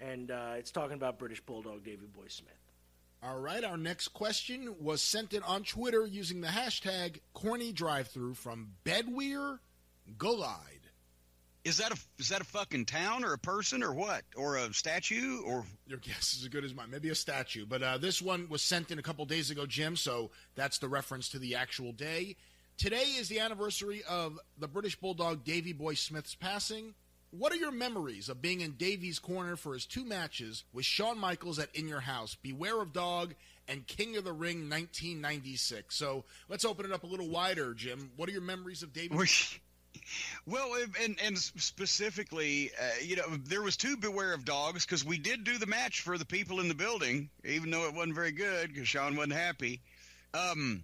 and 0.00 0.30
uh, 0.30 0.54
it's 0.56 0.70
talking 0.70 0.94
about 0.94 1.18
British 1.18 1.40
Bulldog 1.40 1.84
Davy 1.84 2.06
Boy 2.06 2.26
Smith. 2.28 2.54
All 3.22 3.38
right, 3.38 3.62
our 3.62 3.76
next 3.76 4.08
question 4.08 4.74
was 4.80 5.02
sent 5.02 5.34
in 5.34 5.42
on 5.42 5.62
Twitter 5.62 6.06
using 6.06 6.40
the 6.40 6.48
hashtag 6.48 7.20
corny 7.34 7.70
drive 7.70 8.08
through 8.08 8.34
from 8.34 8.68
Bedweer 8.84 9.58
Golide. 10.16 10.56
Is 11.62 11.76
that 11.76 11.92
a 11.92 11.98
is 12.18 12.30
that 12.30 12.40
a 12.40 12.44
fucking 12.44 12.86
town 12.86 13.22
or 13.22 13.34
a 13.34 13.38
person 13.38 13.82
or 13.82 13.92
what 13.92 14.22
or 14.34 14.56
a 14.56 14.72
statue 14.72 15.42
or 15.42 15.66
Your 15.86 15.98
guess 15.98 16.32
is 16.32 16.44
as 16.44 16.48
good 16.48 16.64
as 16.64 16.72
mine. 16.72 16.90
Maybe 16.90 17.10
a 17.10 17.14
statue. 17.14 17.66
But 17.66 17.82
uh, 17.82 17.98
this 17.98 18.22
one 18.22 18.48
was 18.48 18.62
sent 18.62 18.90
in 18.90 18.98
a 18.98 19.02
couple 19.02 19.26
days 19.26 19.50
ago, 19.50 19.66
Jim, 19.66 19.96
so 19.96 20.30
that's 20.54 20.78
the 20.78 20.88
reference 20.88 21.28
to 21.30 21.38
the 21.38 21.56
actual 21.56 21.92
day. 21.92 22.36
Today 22.78 23.04
is 23.18 23.28
the 23.28 23.40
anniversary 23.40 24.02
of 24.08 24.38
the 24.56 24.66
British 24.66 24.96
Bulldog 24.96 25.44
Davy 25.44 25.74
Boy 25.74 25.92
Smith's 25.92 26.34
passing. 26.34 26.94
What 27.30 27.52
are 27.52 27.56
your 27.56 27.70
memories 27.70 28.28
of 28.28 28.42
being 28.42 28.60
in 28.60 28.72
Davy's 28.72 29.20
corner 29.20 29.54
for 29.54 29.74
his 29.74 29.86
two 29.86 30.04
matches 30.04 30.64
with 30.72 30.84
Shawn 30.84 31.16
Michaels 31.18 31.60
at 31.60 31.74
In 31.76 31.86
Your 31.86 32.00
House, 32.00 32.34
Beware 32.34 32.80
of 32.80 32.92
Dog, 32.92 33.34
and 33.68 33.86
King 33.86 34.16
of 34.16 34.24
the 34.24 34.32
Ring 34.32 34.68
1996? 34.68 35.94
So 35.94 36.24
let's 36.48 36.64
open 36.64 36.86
it 36.86 36.92
up 36.92 37.04
a 37.04 37.06
little 37.06 37.28
wider, 37.28 37.72
Jim. 37.74 38.10
What 38.16 38.28
are 38.28 38.32
your 38.32 38.40
memories 38.40 38.82
of 38.82 38.92
Davy? 38.92 39.14
Well, 40.46 40.74
and 41.02 41.20
and 41.22 41.38
specifically, 41.38 42.70
uh, 42.80 42.88
you 43.02 43.16
know, 43.16 43.26
there 43.44 43.62
was 43.62 43.76
two 43.76 43.96
Beware 43.96 44.32
of 44.32 44.44
Dogs 44.44 44.84
because 44.84 45.04
we 45.04 45.18
did 45.18 45.44
do 45.44 45.58
the 45.58 45.66
match 45.66 46.00
for 46.00 46.18
the 46.18 46.24
people 46.24 46.60
in 46.60 46.68
the 46.68 46.74
building, 46.74 47.30
even 47.44 47.70
though 47.70 47.86
it 47.86 47.94
wasn't 47.94 48.14
very 48.14 48.32
good 48.32 48.72
because 48.72 48.88
Shawn 48.88 49.16
wasn't 49.16 49.34
happy. 49.34 49.80
Um, 50.34 50.82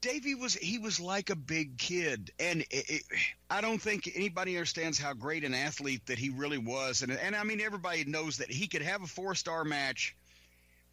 Davey 0.00 0.34
was 0.34 0.54
he 0.54 0.78
was 0.78 1.00
like 1.00 1.30
a 1.30 1.36
big 1.36 1.76
kid, 1.76 2.30
and 2.38 2.60
it, 2.70 2.90
it, 2.90 3.02
I 3.50 3.60
don't 3.60 3.82
think 3.82 4.10
anybody 4.14 4.56
understands 4.56 4.98
how 4.98 5.12
great 5.12 5.42
an 5.44 5.54
athlete 5.54 6.06
that 6.06 6.18
he 6.18 6.30
really 6.30 6.58
was. 6.58 7.02
And 7.02 7.12
and 7.12 7.34
I 7.34 7.42
mean, 7.42 7.60
everybody 7.60 8.04
knows 8.04 8.38
that 8.38 8.50
he 8.50 8.68
could 8.68 8.82
have 8.82 9.02
a 9.02 9.06
four 9.06 9.34
star 9.34 9.64
match 9.64 10.14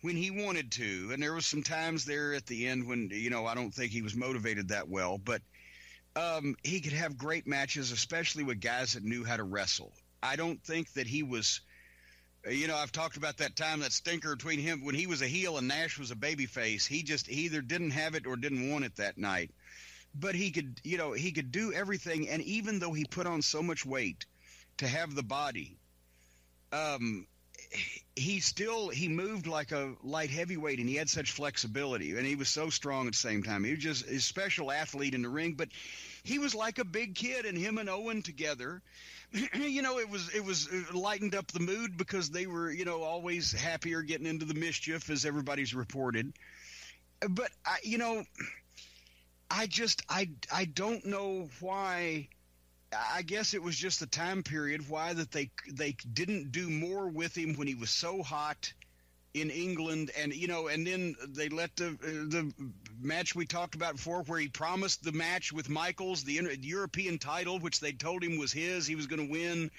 when 0.02 0.16
he 0.16 0.32
wanted 0.32 0.72
to, 0.74 1.12
and 1.14 1.22
there 1.22 1.34
was 1.34 1.46
some 1.46 1.64
times 1.64 2.06
there 2.06 2.34
at 2.34 2.48
the 2.48 2.68
end 2.68 2.88
when 2.88 3.10
you 3.12 3.30
know 3.30 3.46
I 3.46 3.54
don't 3.54 3.74
think 3.74 3.92
he 3.92 4.02
was 4.02 4.16
motivated 4.16 4.70
that 4.70 4.90
well, 4.90 5.20
but 5.20 5.42
um, 6.16 6.56
he 6.64 6.80
could 6.80 6.94
have 6.94 7.18
great 7.18 7.46
matches, 7.46 7.92
especially 7.92 8.44
with 8.44 8.62
guys 8.62 8.94
that 8.94 9.04
knew 9.04 9.24
how 9.24 9.38
to 9.38 9.44
wrestle. 9.44 9.92
I 10.24 10.36
don't 10.36 10.62
think 10.64 10.92
that 10.94 11.08
he 11.08 11.24
was, 11.24 11.62
you 12.50 12.68
know, 12.68 12.76
I've 12.76 12.92
talked 12.92 13.18
about 13.18 13.38
that 13.38 13.56
time 13.56 13.80
that 13.80 13.92
stinker 13.92 14.36
between 14.36 14.60
him 14.60 14.84
when 14.86 14.96
he 14.96 15.08
was 15.08 15.22
a 15.22 15.28
heel 15.28 15.58
and 15.58 15.68
Nash 15.68 15.98
was 15.98 16.12
a 16.12 16.16
baby 16.16 16.46
face. 16.46 16.86
He 16.86 17.04
just 17.04 17.28
he 17.28 17.42
either 17.42 17.62
didn't 17.62 17.92
have 17.92 18.16
it 18.16 18.28
or 18.28 18.36
didn't 18.36 18.70
want 18.70 18.86
it 18.86 18.96
that 18.98 19.18
night. 19.18 19.52
But 20.18 20.36
he 20.36 20.52
could, 20.52 20.80
you 20.84 20.98
know, 20.98 21.12
he 21.12 21.32
could 21.32 21.52
do 21.52 21.74
everything. 21.74 22.30
And 22.30 22.42
even 22.44 22.80
though 22.80 22.94
he 22.94 23.06
put 23.06 23.28
on 23.28 23.42
so 23.42 23.62
much 23.62 23.86
weight 23.86 24.26
to 24.78 24.88
have 24.88 25.14
the 25.14 25.24
body, 25.24 25.78
um, 26.72 27.28
he 28.16 28.40
still 28.40 28.90
he 28.90 29.08
moved 29.08 29.46
like 29.46 29.72
a 29.72 29.94
light 30.04 30.30
heavyweight 30.30 30.80
and 30.80 30.88
he 30.88 30.96
had 30.96 31.10
such 31.10 31.32
flexibility 31.32 32.16
and 32.16 32.26
he 32.26 32.36
was 32.36 32.48
so 32.48 32.70
strong 32.70 33.08
at 33.08 33.14
the 33.14 33.18
same 33.18 33.44
time. 33.44 33.64
He 33.64 33.72
was 33.72 33.80
just 33.80 34.08
a 34.08 34.20
special 34.20 34.72
athlete 34.72 35.14
in 35.14 35.22
the 35.22 35.30
ring, 35.30 35.54
but 35.54 35.70
he 36.24 36.40
was 36.40 36.56
like 36.56 36.80
a 36.80 36.86
big 36.86 37.16
kid 37.16 37.46
and 37.46 37.58
him 37.58 37.78
and 37.78 37.90
Owen 37.90 38.22
together. 38.22 38.82
you 39.54 39.82
know, 39.82 40.00
it 40.00 40.10
was 40.10 40.34
it 40.34 40.44
was 40.44 40.68
it 40.72 40.94
lightened 40.94 41.36
up 41.36 41.52
the 41.52 41.60
mood 41.60 41.98
because 41.98 42.30
they 42.30 42.48
were, 42.48 42.72
you 42.72 42.86
know, 42.86 43.04
always 43.04 43.52
happier 43.52 44.02
getting 44.02 44.28
into 44.28 44.46
the 44.46 44.54
mischief 44.54 45.10
as 45.10 45.26
everybody's 45.26 45.74
reported. 45.74 46.34
But 47.30 47.52
I 47.66 47.78
you 47.84 47.98
know, 47.98 48.24
I 49.52 49.68
just 49.68 50.02
I 50.10 50.30
I 50.54 50.66
don't 50.66 51.06
know 51.06 51.50
why 51.60 52.30
I 53.14 53.22
guess 53.22 53.54
it 53.54 53.62
was 53.62 53.76
just 53.76 54.00
the 54.00 54.06
time 54.08 54.44
period 54.44 54.90
why 54.90 55.14
that 55.14 55.32
they 55.32 55.52
they 55.72 55.96
didn't 56.14 56.52
do 56.52 56.70
more 56.70 57.08
with 57.08 57.38
him 57.38 57.56
when 57.56 57.68
he 57.68 57.76
was 57.76 57.90
so 57.90 58.24
hot 58.24 58.74
in 59.34 59.50
England. 59.50 60.12
And 60.18 60.34
you 60.34 60.48
know 60.48 60.68
and 60.68 60.86
then 60.86 61.16
they 61.30 61.50
let 61.50 61.76
the 61.76 61.98
the 62.02 62.52
match 63.00 63.36
we 63.36 63.46
talked 63.46 63.76
about 63.76 63.96
before 63.96 64.24
where 64.24 64.40
he 64.40 64.48
promised 64.48 65.04
the 65.04 65.12
match 65.12 65.52
with 65.52 65.70
Michaels 65.70 66.24
the 66.24 66.40
European 66.62 67.18
title 67.18 67.60
which 67.60 67.80
they 67.80 67.92
told 67.92 68.24
him 68.24 68.38
was 68.38 68.52
his 68.52 68.88
he 68.88 68.96
was 68.96 69.08
going 69.08 69.26
to 69.26 69.32
win 69.32 69.72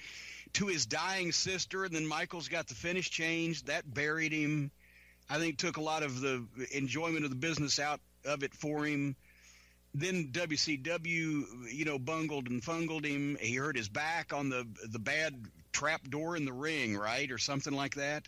to 0.53 0.67
his 0.67 0.85
dying 0.85 1.31
sister. 1.31 1.85
And 1.85 1.93
then 1.93 2.07
Michaels 2.07 2.47
got 2.47 2.67
the 2.67 2.75
finish 2.75 3.09
changed. 3.09 3.67
That 3.67 3.91
buried 3.91 4.31
him. 4.31 4.71
I 5.29 5.39
think 5.39 5.57
took 5.57 5.77
a 5.77 5.81
lot 5.81 6.03
of 6.03 6.21
the 6.21 6.45
enjoyment 6.71 7.25
of 7.25 7.31
the 7.31 7.35
business 7.35 7.79
out 7.79 7.99
of 8.25 8.43
it 8.43 8.53
for 8.53 8.85
him 8.85 9.15
then 9.99 10.29
WCW, 10.31 11.71
you 11.73 11.85
know, 11.85 11.97
bungled 11.97 12.47
and 12.47 12.63
fungled 12.63 13.05
him. 13.05 13.37
He 13.39 13.55
hurt 13.55 13.75
his 13.75 13.89
back 13.89 14.33
on 14.33 14.49
the 14.49 14.67
the 14.89 14.99
bad 14.99 15.33
trap 15.71 16.07
door 16.09 16.35
in 16.35 16.45
the 16.45 16.53
ring, 16.53 16.95
right, 16.95 17.31
or 17.31 17.37
something 17.37 17.73
like 17.73 17.95
that. 17.95 18.27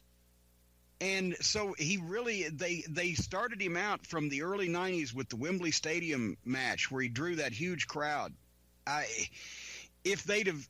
And 1.01 1.35
so 1.41 1.75
he 1.77 1.97
really 1.97 2.49
they 2.49 2.83
they 2.89 3.13
started 3.13 3.61
him 3.61 3.77
out 3.77 4.05
from 4.05 4.29
the 4.29 4.41
early 4.41 4.67
'90s 4.67 5.13
with 5.13 5.29
the 5.29 5.35
Wembley 5.35 5.71
Stadium 5.71 6.37
match 6.43 6.91
where 6.91 7.01
he 7.01 7.09
drew 7.09 7.37
that 7.37 7.53
huge 7.53 7.87
crowd. 7.87 8.33
I 8.85 9.05
if 10.03 10.23
they'd 10.23 10.47
have. 10.47 10.67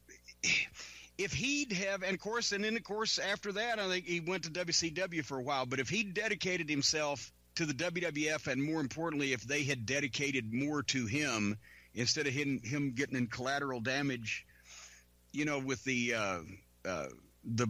If 1.17 1.33
he'd 1.33 1.73
have, 1.73 2.01
and 2.03 2.13
of 2.13 2.21
course, 2.21 2.53
and 2.53 2.63
then 2.63 2.77
of 2.77 2.83
course 2.85 3.19
after 3.19 3.51
that, 3.51 3.77
I 3.77 3.89
think 3.89 4.05
he 4.05 4.21
went 4.21 4.45
to 4.45 4.51
WCW 4.51 5.25
for 5.25 5.37
a 5.37 5.41
while. 5.43 5.65
But 5.65 5.81
if 5.81 5.89
he 5.89 6.03
dedicated 6.03 6.69
himself 6.69 7.33
to 7.59 7.65
the 7.65 7.73
WWF, 7.73 8.47
and 8.47 8.63
more 8.63 8.79
importantly, 8.79 9.33
if 9.33 9.41
they 9.41 9.63
had 9.63 9.85
dedicated 9.85 10.53
more 10.53 10.81
to 10.81 11.05
him 11.05 11.57
instead 11.93 12.25
of 12.25 12.31
him, 12.31 12.61
him 12.63 12.93
getting 12.93 13.17
in 13.17 13.27
collateral 13.27 13.81
damage, 13.81 14.45
you 15.33 15.43
know, 15.43 15.59
with 15.59 15.83
the 15.83 16.13
uh, 16.13 16.39
uh, 16.87 17.07
the 17.43 17.67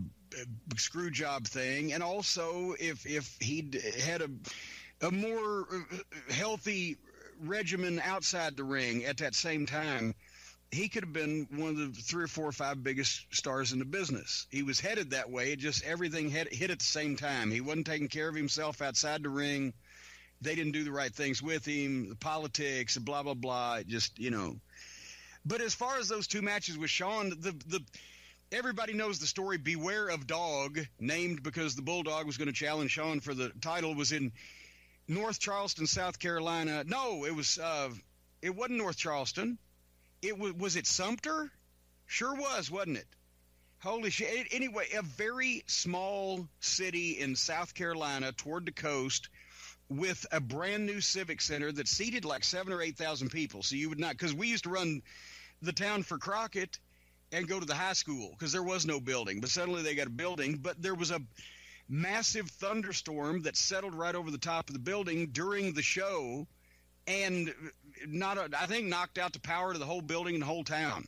screw 0.77 1.09
job 1.09 1.47
thing, 1.47 1.93
and 1.93 2.03
also 2.03 2.75
if 2.79 3.03
if 3.07 3.35
he'd 3.39 3.81
had 3.99 4.21
a 4.21 4.29
a 5.01 5.09
more 5.09 5.65
uh, 5.73 6.33
healthy 6.35 6.95
regimen 7.41 7.99
outside 8.05 8.55
the 8.55 8.63
ring 8.63 9.05
at 9.05 9.17
that 9.17 9.33
same 9.33 9.65
time, 9.65 10.13
he 10.71 10.87
could 10.87 11.03
have 11.03 11.13
been 11.13 11.47
one 11.51 11.69
of 11.69 11.77
the 11.77 12.01
three 12.01 12.23
or 12.23 12.27
four 12.27 12.47
or 12.47 12.51
five 12.51 12.83
biggest 12.83 13.25
stars 13.35 13.71
in 13.71 13.79
the 13.79 13.85
business. 13.85 14.45
He 14.51 14.61
was 14.61 14.79
headed 14.79 15.11
that 15.11 15.31
way. 15.31 15.55
Just 15.55 15.83
everything 15.83 16.29
had 16.29 16.47
hit 16.47 16.69
at 16.69 16.79
the 16.79 16.85
same 16.85 17.15
time. 17.15 17.49
He 17.49 17.61
wasn't 17.61 17.87
taking 17.87 18.07
care 18.07 18.29
of 18.29 18.35
himself 18.35 18.81
outside 18.81 19.23
the 19.23 19.29
ring. 19.29 19.73
They 20.41 20.55
didn't 20.55 20.73
do 20.73 20.83
the 20.83 20.91
right 20.91 21.13
things 21.13 21.41
with 21.41 21.65
him. 21.65 22.09
The 22.09 22.15
politics, 22.15 22.97
blah 22.97 23.23
blah 23.23 23.33
blah. 23.33 23.81
Just 23.81 24.19
you 24.19 24.29
know. 24.29 24.57
But 25.45 25.61
as 25.61 25.73
far 25.73 25.97
as 25.97 26.07
those 26.07 26.27
two 26.27 26.41
matches 26.41 26.77
with 26.77 26.89
Shawn, 26.89 27.29
the 27.29 27.55
the 27.67 27.83
everybody 28.51 28.93
knows 28.93 29.19
the 29.19 29.27
story. 29.27 29.57
Beware 29.57 30.09
of 30.09 30.27
Dog, 30.27 30.79
named 30.99 31.41
because 31.41 31.75
the 31.75 31.81
Bulldog 31.81 32.27
was 32.27 32.37
going 32.37 32.47
to 32.47 32.53
challenge 32.53 32.91
Shawn 32.91 33.21
for 33.21 33.33
the 33.33 33.49
title, 33.61 33.95
was 33.95 34.11
in 34.11 34.31
North 35.07 35.39
Charleston, 35.39 35.87
South 35.87 36.19
Carolina. 36.19 36.83
No, 36.85 37.25
it 37.25 37.35
was. 37.35 37.57
Uh, 37.57 37.89
it 38.41 38.55
wasn't 38.55 38.77
North 38.77 38.97
Charleston. 38.97 39.57
It 40.21 40.37
was 40.37 40.53
was 40.53 40.75
it 40.75 40.85
Sumter? 40.85 41.51
Sure 42.05 42.35
was, 42.35 42.69
wasn't 42.69 42.97
it? 42.97 43.07
Holy 43.81 44.09
shit! 44.09 44.47
Anyway, 44.51 44.87
a 44.97 45.01
very 45.01 45.63
small 45.67 46.47
city 46.59 47.19
in 47.19 47.35
South 47.35 47.73
Carolina 47.73 48.33
toward 48.33 48.65
the 48.65 48.73
coast, 48.73 49.29
with 49.87 50.25
a 50.31 50.41
brand 50.41 50.85
new 50.85 50.99
civic 50.99 51.41
center 51.41 51.71
that 51.71 51.87
seated 51.87 52.25
like 52.25 52.43
seven 52.43 52.73
or 52.73 52.81
eight 52.81 52.97
thousand 52.97 53.29
people. 53.29 53.63
So 53.63 53.75
you 53.75 53.89
would 53.89 53.99
not, 53.99 54.11
because 54.11 54.33
we 54.33 54.47
used 54.47 54.65
to 54.65 54.69
run 54.69 55.01
the 55.61 55.71
town 55.71 56.03
for 56.03 56.17
Crockett 56.17 56.79
and 57.31 57.47
go 57.47 57.59
to 57.59 57.65
the 57.65 57.75
high 57.75 57.93
school 57.93 58.29
because 58.31 58.51
there 58.51 58.63
was 58.63 58.85
no 58.85 58.99
building. 58.99 59.39
But 59.39 59.49
suddenly 59.49 59.83
they 59.83 59.95
got 59.95 60.07
a 60.07 60.11
building. 60.11 60.57
But 60.57 60.81
there 60.81 60.95
was 60.95 61.11
a 61.11 61.21
massive 61.87 62.49
thunderstorm 62.49 63.43
that 63.43 63.55
settled 63.55 63.95
right 63.95 64.15
over 64.15 64.29
the 64.29 64.37
top 64.37 64.69
of 64.69 64.73
the 64.73 64.79
building 64.79 65.27
during 65.31 65.73
the 65.73 65.81
show 65.81 66.47
and 67.09 67.53
not 68.07 68.37
a, 68.37 68.49
I 68.57 68.67
think 68.67 68.85
knocked 68.85 69.17
out 69.17 69.33
the 69.33 69.39
power 69.39 69.73
to 69.73 69.79
the 69.79 69.85
whole 69.85 70.01
building 70.01 70.35
and 70.35 70.41
the 70.43 70.47
whole 70.47 70.63
town. 70.63 71.05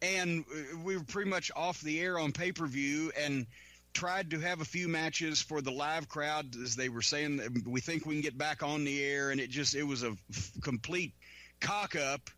And 0.00 0.44
we 0.84 0.96
were 0.96 1.02
pretty 1.02 1.28
much 1.28 1.50
off 1.54 1.80
the 1.80 2.00
air 2.00 2.18
on 2.18 2.32
pay 2.32 2.52
per 2.52 2.66
view 2.66 3.10
and 3.18 3.46
tried 3.92 4.30
to 4.30 4.38
have 4.38 4.60
a 4.60 4.64
few 4.64 4.86
matches 4.86 5.42
for 5.42 5.60
the 5.60 5.72
live 5.72 6.08
crowd 6.08 6.54
as 6.62 6.76
they 6.76 6.88
were 6.88 7.02
saying. 7.02 7.40
We 7.66 7.80
think 7.80 8.06
we 8.06 8.14
can 8.14 8.22
get 8.22 8.38
back 8.38 8.62
on 8.62 8.84
the 8.84 9.04
air 9.04 9.30
and 9.30 9.40
it 9.40 9.50
just 9.50 9.74
it 9.74 9.82
was 9.82 10.04
a 10.04 10.14
f- 10.30 10.52
complete 10.62 11.14
cock 11.60 11.96
up 11.96 12.30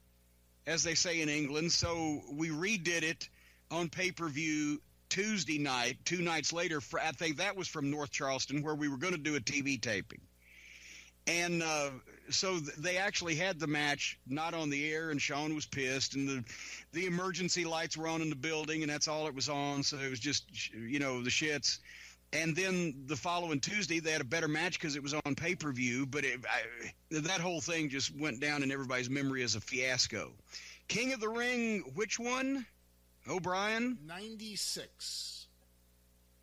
as 0.67 0.83
they 0.83 0.95
say 0.95 1.21
in 1.21 1.29
England. 1.29 1.73
So 1.73 2.23
we 2.33 2.49
redid 2.49 3.03
it 3.03 3.29
on 3.71 3.91
pay 3.91 4.11
per 4.11 4.29
view 4.29 4.81
Tuesday 5.11 5.59
night 5.59 5.99
two 6.05 6.23
nights 6.23 6.53
later 6.53 6.81
for, 6.81 6.99
I 6.99 7.11
think 7.11 7.39
that 7.39 7.57
was 7.57 7.69
from 7.69 7.91
North 7.91 8.11
Charleston 8.11 8.63
where 8.63 8.75
we 8.75 8.89
were 8.89 8.97
going 8.97 9.13
to 9.13 9.19
do 9.19 9.37
a 9.37 9.41
TV 9.41 9.79
taping. 9.81 10.21
And 11.27 11.63
uh, 11.63 11.91
so 12.31 12.59
th- 12.59 12.75
they 12.77 12.97
actually 12.97 13.35
had 13.35 13.59
the 13.59 13.67
match 13.67 14.19
not 14.27 14.55
on 14.55 14.71
the 14.71 14.93
air, 14.93 15.11
and 15.11 15.21
Shawn 15.21 15.55
was 15.55 15.67
pissed, 15.67 16.15
and 16.15 16.29
the 16.29 16.45
the 16.93 17.07
emergency 17.07 17.65
lights 17.65 17.97
were 17.97 18.09
on 18.09 18.23
in 18.23 18.31
the 18.31 18.37
building, 18.37 18.83
and 18.83 18.91
that's 18.91 19.09
all 19.09 19.27
it 19.27 19.35
was 19.35 19.49
on. 19.49 19.83
So 19.83 19.99
it 19.99 20.11
was 20.11 20.21
just 20.21 20.73
you 20.73 20.99
know 20.99 21.23
the 21.23 21.31
shits. 21.31 21.79
And 22.33 22.55
then 22.55 22.95
the 23.07 23.17
following 23.17 23.59
Tuesday, 23.59 23.99
they 23.99 24.13
had 24.13 24.21
a 24.21 24.25
better 24.25 24.47
match 24.47 24.75
because 24.79 24.95
it 24.95 25.03
was 25.03 25.15
on 25.15 25.35
pay 25.35 25.57
per 25.57 25.73
view. 25.73 26.07
But 26.07 26.25
it, 26.25 26.41
I, 26.49 26.93
that 27.21 27.41
whole 27.41 27.61
thing 27.61 27.89
just 27.89 28.17
went 28.17 28.41
down 28.41 28.63
in 28.63 28.71
everybody's 28.71 29.11
memory 29.11 29.43
as 29.43 29.57
a 29.57 29.61
fiasco. 29.61 30.31
King 30.87 31.13
of 31.13 31.21
the 31.21 31.29
Ring, 31.29 31.83
which 31.95 32.19
one? 32.19 32.67
O'Brien. 33.29 33.99
Ninety 34.07 34.57
six. 34.57 35.47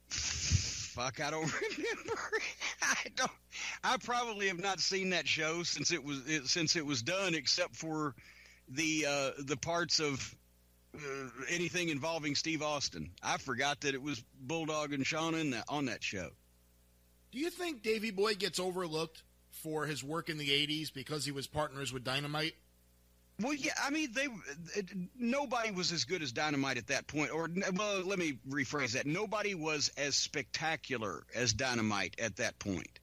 Fuck, 0.09 1.21
I 1.21 1.29
don't 1.29 1.53
remember. 1.77 2.19
I 2.81 2.95
don't. 3.15 3.31
I 3.87 3.95
probably 3.95 4.47
have 4.47 4.59
not 4.59 4.81
seen 4.81 5.11
that 5.11 5.29
show 5.29 5.63
since 5.63 5.91
it 5.91 6.03
was 6.03 6.27
it, 6.27 6.47
since 6.47 6.75
it 6.75 6.85
was 6.85 7.01
done, 7.01 7.35
except 7.35 7.73
for 7.73 8.15
the 8.67 9.05
uh, 9.07 9.31
the 9.39 9.55
parts 9.55 10.01
of 10.01 10.35
uh, 10.93 10.99
anything 11.49 11.87
involving 11.87 12.35
Steve 12.35 12.61
Austin. 12.61 13.11
I 13.23 13.37
forgot 13.37 13.81
that 13.81 13.95
it 13.95 14.01
was 14.01 14.21
Bulldog 14.41 14.91
and 14.91 15.05
that, 15.05 15.63
on 15.69 15.85
that 15.85 16.03
show. 16.03 16.31
Do 17.31 17.39
you 17.39 17.49
think 17.49 17.81
Davy 17.81 18.11
Boy 18.11 18.35
gets 18.35 18.59
overlooked 18.59 19.23
for 19.51 19.85
his 19.85 20.03
work 20.03 20.27
in 20.27 20.37
the 20.37 20.49
'80s 20.49 20.93
because 20.93 21.23
he 21.23 21.31
was 21.31 21.47
partners 21.47 21.93
with 21.93 22.03
Dynamite? 22.03 22.55
Well, 23.39 23.53
yeah, 23.53 23.71
I 23.81 23.91
mean, 23.91 24.11
they 24.11 24.27
it, 24.75 24.89
nobody 25.17 25.71
was 25.71 25.93
as 25.93 26.03
good 26.03 26.21
as 26.21 26.33
Dynamite 26.33 26.77
at 26.77 26.87
that 26.87 27.07
point. 27.07 27.31
Or, 27.31 27.49
well, 27.73 28.01
let 28.01 28.19
me 28.19 28.37
rephrase 28.49 28.93
that: 28.93 29.05
nobody 29.05 29.55
was 29.55 29.91
as 29.95 30.17
spectacular 30.17 31.23
as 31.33 31.53
Dynamite 31.53 32.19
at 32.19 32.35
that 32.37 32.59
point. 32.59 32.99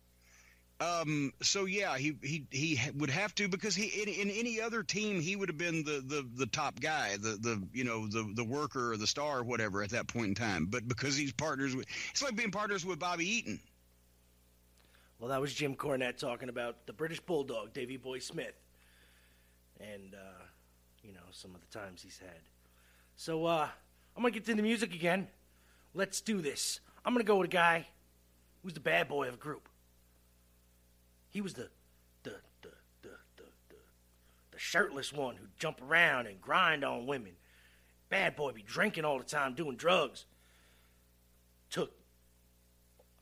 Um, 0.81 1.33
so 1.41 1.67
yeah, 1.67 1.97
he 1.97 2.17
he 2.21 2.47
he 2.51 2.81
would 2.97 3.11
have 3.11 3.35
to 3.37 3.49
because 3.49 3.77
he 3.77 4.03
in, 4.03 4.09
in 4.09 4.31
any 4.31 4.61
other 4.61 4.83
team 4.83 5.21
he 5.21 5.37
would 5.37 5.49
have 5.49 5.57
been 5.57 5.85
the, 5.85 6.03
the 6.05 6.29
the 6.35 6.47
top 6.47 6.81
guy, 6.81 7.17
the 7.17 7.39
the 7.41 7.63
you 7.73 7.85
know 7.85 8.09
the 8.09 8.29
the 8.35 8.43
worker 8.43 8.93
or 8.93 8.97
the 8.97 9.07
star 9.07 9.39
or 9.39 9.45
whatever 9.45 9.83
at 9.85 9.91
that 9.91 10.09
point 10.09 10.27
in 10.27 10.35
time. 10.35 10.67
But 10.67 10.89
because 10.89 11.17
he's 11.17 11.33
partners 11.33 11.77
with, 11.77 11.87
it's 12.11 12.23
like 12.23 12.35
being 12.35 12.51
partners 12.51 12.85
with 12.85 12.99
Bobby 12.99 13.25
Eaton. 13.25 13.61
Well, 15.21 15.31
that 15.31 15.41
was 15.41 15.55
Jim 15.55 15.77
Cornette 15.77 16.19
talking 16.19 16.49
about 16.49 16.87
the 16.87 16.93
British 16.93 17.21
Bulldog, 17.21 17.73
Davy 17.73 17.97
Boy 17.97 18.19
Smith, 18.19 18.55
and 19.81 20.15
uh, 20.15 20.43
you 21.05 21.13
know 21.13 21.21
some 21.31 21.55
of 21.55 21.61
the 21.61 21.79
times 21.79 22.03
he's 22.03 22.19
had. 22.19 22.41
So 23.17 23.47
uh, 23.47 23.69
I'm 24.17 24.23
gonna 24.23 24.33
get 24.33 24.45
to 24.47 24.55
the 24.57 24.63
music 24.63 24.93
again. 24.93 25.29
Let's 25.95 26.21
do 26.21 26.41
this. 26.41 26.81
I'm 27.05 27.15
gonna 27.15 27.23
go 27.23 27.37
with 27.37 27.47
a 27.47 27.53
guy 27.53 27.87
who's 28.65 28.75
the 28.75 28.81
bad 28.81 29.07
boy 29.07 29.27
of 29.29 29.35
the 29.35 29.39
group. 29.39 29.69
He 31.35 31.41
was 31.41 31.55
the 31.55 31.69
the 32.23 32.37
the 32.63 32.71
the 33.03 33.09
the, 33.37 33.43
the, 33.69 33.77
the 34.53 34.59
shirtless 34.59 35.13
one 35.13 35.35
who'd 35.35 35.59
jump 35.59 35.83
around 35.83 36.29
and 36.29 36.41
grind 36.41 36.85
on 36.85 37.07
women. 37.07 37.33
Bad 38.09 38.37
boy 38.37 38.53
be 38.53 38.63
drinking 38.63 39.05
all 39.05 39.19
the 39.19 39.25
time, 39.25 39.55
doing 39.55 39.77
drugs. 39.77 40.27
Took 41.71 41.93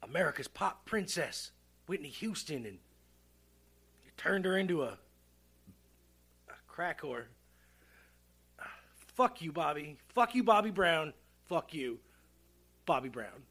America's 0.02 0.46
pop 0.46 0.84
princess, 0.84 1.52
Whitney 1.86 2.10
Houston, 2.10 2.66
and 2.66 2.78
turned 4.18 4.44
her 4.44 4.58
into 4.58 4.82
a, 4.82 4.98
a 6.48 6.54
crack 6.68 7.00
whore. 7.00 7.24
Fuck 9.14 9.40
you, 9.40 9.52
Bobby. 9.52 9.96
Fuck 10.08 10.34
you, 10.34 10.44
Bobby 10.44 10.70
Brown. 10.70 11.14
Fuck 11.46 11.72
you, 11.72 11.98
Bobby 12.84 13.08
Brown. 13.08 13.42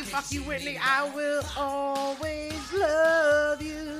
You, 0.00 0.06
fuck 0.06 0.32
you, 0.32 0.42
Whitney. 0.42 0.78
I 0.82 1.10
will 1.14 1.42
always 1.58 2.72
love 2.72 3.60
you. 3.60 3.99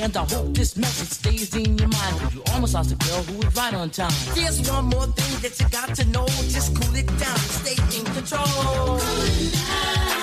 And 0.00 0.16
I 0.16 0.24
hope 0.24 0.54
this 0.54 0.76
message 0.76 1.08
stays 1.08 1.54
in 1.54 1.78
your 1.78 1.88
mind. 1.88 2.34
you 2.34 2.42
almost 2.52 2.74
lost 2.74 2.92
a 2.92 2.96
girl 2.96 3.22
who 3.24 3.38
was 3.38 3.54
right 3.56 3.74
on 3.74 3.90
time. 3.90 4.12
There's 4.34 4.68
one 4.70 4.86
more 4.86 5.06
thing 5.06 5.40
that 5.42 5.58
you 5.60 5.68
got 5.68 5.94
to 5.96 6.04
know. 6.06 6.26
Just 6.48 6.74
cool 6.80 6.96
it 6.96 7.06
down, 7.18 7.38
stay 7.38 7.76
in 7.98 8.04
control. 8.06 8.98
Cool 8.98 10.21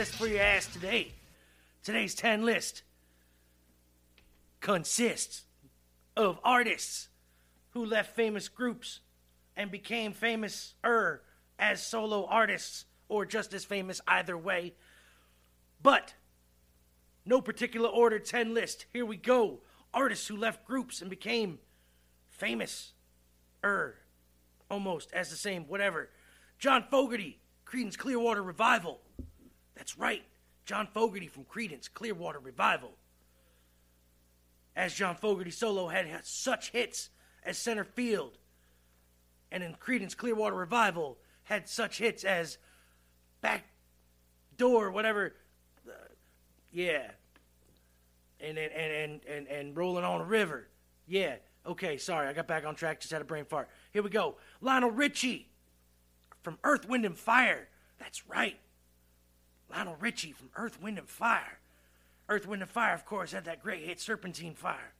list 0.00 0.14
for 0.14 0.26
your 0.26 0.40
ass 0.40 0.66
today. 0.66 1.12
Today's 1.82 2.14
ten 2.14 2.42
list 2.42 2.84
consists 4.62 5.42
of 6.16 6.40
artists 6.42 7.08
who 7.72 7.84
left 7.84 8.16
famous 8.16 8.48
groups 8.48 9.00
and 9.58 9.70
became 9.70 10.14
famous 10.14 10.72
er 10.82 11.20
as 11.58 11.86
solo 11.86 12.24
artists 12.24 12.86
or 13.10 13.26
just 13.26 13.52
as 13.52 13.66
famous 13.66 14.00
either 14.08 14.38
way. 14.38 14.72
But 15.82 16.14
no 17.26 17.42
particular 17.42 17.90
order 17.90 18.18
10 18.18 18.54
list. 18.54 18.86
Here 18.94 19.04
we 19.04 19.18
go. 19.18 19.60
Artists 19.92 20.26
who 20.28 20.36
left 20.38 20.64
groups 20.64 21.02
and 21.02 21.10
became 21.10 21.58
famous 22.30 22.94
er 23.62 23.96
almost 24.70 25.12
as 25.12 25.28
the 25.28 25.36
same 25.36 25.64
whatever. 25.64 26.08
John 26.58 26.86
Fogerty, 26.90 27.38
Creedence 27.66 27.98
Clearwater 27.98 28.42
Revival. 28.42 29.02
That's 29.80 29.96
right. 29.96 30.22
John 30.66 30.86
Fogerty 30.92 31.26
from 31.26 31.46
Creedence 31.46 31.90
Clearwater 31.90 32.38
Revival. 32.38 32.92
As 34.76 34.92
John 34.92 35.16
Fogerty 35.16 35.50
solo 35.50 35.88
had, 35.88 36.06
had 36.06 36.26
such 36.26 36.72
hits 36.72 37.08
as 37.42 37.56
Center 37.56 37.84
Field, 37.84 38.36
and 39.50 39.62
in 39.62 39.74
Creedence 39.76 40.14
Clearwater 40.14 40.54
Revival 40.54 41.16
had 41.44 41.66
such 41.66 41.96
hits 41.96 42.24
as 42.24 42.58
Back 43.40 43.64
Door, 44.58 44.90
whatever. 44.90 45.34
Uh, 45.88 45.92
yeah. 46.70 47.12
And 48.38 48.58
and, 48.58 48.70
and 48.72 48.92
and 48.92 49.20
and 49.24 49.46
and 49.48 49.76
rolling 49.78 50.04
on 50.04 50.20
a 50.20 50.24
river. 50.24 50.68
Yeah. 51.06 51.36
Okay, 51.66 51.96
sorry, 51.96 52.28
I 52.28 52.34
got 52.34 52.46
back 52.46 52.66
on 52.66 52.74
track, 52.74 53.00
just 53.00 53.14
had 53.14 53.22
a 53.22 53.24
brain 53.24 53.46
fart. 53.46 53.70
Here 53.92 54.02
we 54.02 54.10
go. 54.10 54.36
Lionel 54.60 54.90
Richie 54.90 55.48
from 56.42 56.58
Earth, 56.64 56.86
Wind, 56.86 57.06
and 57.06 57.16
Fire. 57.16 57.68
That's 57.98 58.28
right. 58.28 58.60
Lionel 59.70 59.96
Richie 60.00 60.32
from 60.32 60.50
Earth, 60.56 60.80
Wind, 60.80 60.98
and 60.98 61.08
Fire. 61.08 61.58
Earth, 62.28 62.46
Wind, 62.46 62.62
and 62.62 62.70
Fire, 62.70 62.94
of 62.94 63.04
course, 63.04 63.32
had 63.32 63.44
that 63.44 63.62
great 63.62 63.82
hit 63.82 64.00
Serpentine 64.00 64.54
Fire. 64.54 64.92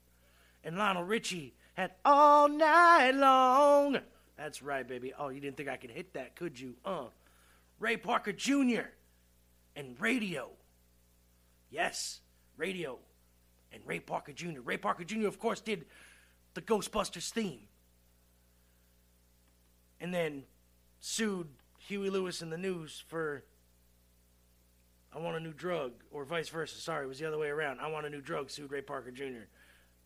And 0.65 0.77
Lionel 0.77 1.05
Richie 1.05 1.55
had 1.75 1.93
All 2.05 2.49
Night 2.49 3.13
Long. 3.13 3.99
That's 4.37 4.63
right, 4.63 4.87
baby. 4.87 5.13
Oh, 5.19 5.29
you 5.29 5.41
didn't 5.41 5.57
think 5.57 5.69
I 5.69 5.77
could 5.77 5.91
hit 5.91 6.15
that, 6.15 6.37
could 6.37 6.59
you? 6.59 6.75
Uh. 6.85 7.07
Ray 7.79 7.97
Parker 7.97 8.33
Jr. 8.33 8.89
and 9.75 9.99
Raydio. 9.99 10.49
Yes, 11.71 12.21
Raydio 12.59 12.99
and 13.73 13.83
Ray 13.87 14.01
Parker 14.01 14.33
Jr. 14.33 14.61
Ray 14.61 14.77
Parker 14.77 15.05
Jr., 15.05 15.27
of 15.27 15.39
course, 15.39 15.61
did 15.61 15.87
the 16.55 16.61
Ghostbusters 16.61 17.31
theme. 17.31 17.61
And 20.01 20.13
then 20.13 20.45
sued 21.01 21.49
Huey 21.79 22.11
Lewis 22.11 22.43
and 22.43 22.53
the 22.53 22.59
News 22.59 23.03
for 23.07 23.45
I 25.13 25.19
want 25.19 25.37
a 25.37 25.41
new 25.41 25.53
drug, 25.53 25.93
or 26.11 26.25
vice 26.25 26.49
versa. 26.49 26.81
Sorry, 26.81 27.05
it 27.05 27.09
was 27.09 27.19
the 27.19 27.27
other 27.27 27.39
way 27.39 27.49
around. 27.49 27.81
I 27.81 27.89
want 27.89 28.07
a 28.07 28.11
new 28.11 28.21
drug, 28.21 28.51
sued 28.51 28.71
Ray 28.71 28.83
Parker 28.83 29.11
Jr. 29.11 29.49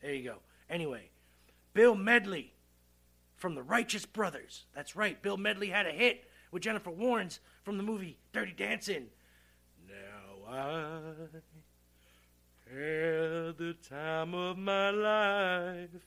There 0.00 0.14
you 0.14 0.24
go. 0.24 0.36
Anyway, 0.70 1.10
Bill 1.74 1.94
Medley 1.94 2.54
from 3.36 3.54
the 3.54 3.62
Righteous 3.62 4.06
Brothers. 4.06 4.64
That's 4.74 4.96
right, 4.96 5.20
Bill 5.20 5.36
Medley 5.36 5.68
had 5.68 5.86
a 5.86 5.92
hit 5.92 6.24
with 6.50 6.62
Jennifer 6.62 6.90
Warnes 6.90 7.38
from 7.64 7.76
the 7.76 7.82
movie 7.82 8.18
Dirty 8.32 8.52
Dancing. 8.52 9.08
Now 9.86 10.50
I 10.50 11.00
had 12.70 13.58
the 13.58 13.76
time 13.88 14.34
of 14.34 14.56
my 14.56 14.90
life. 14.90 16.06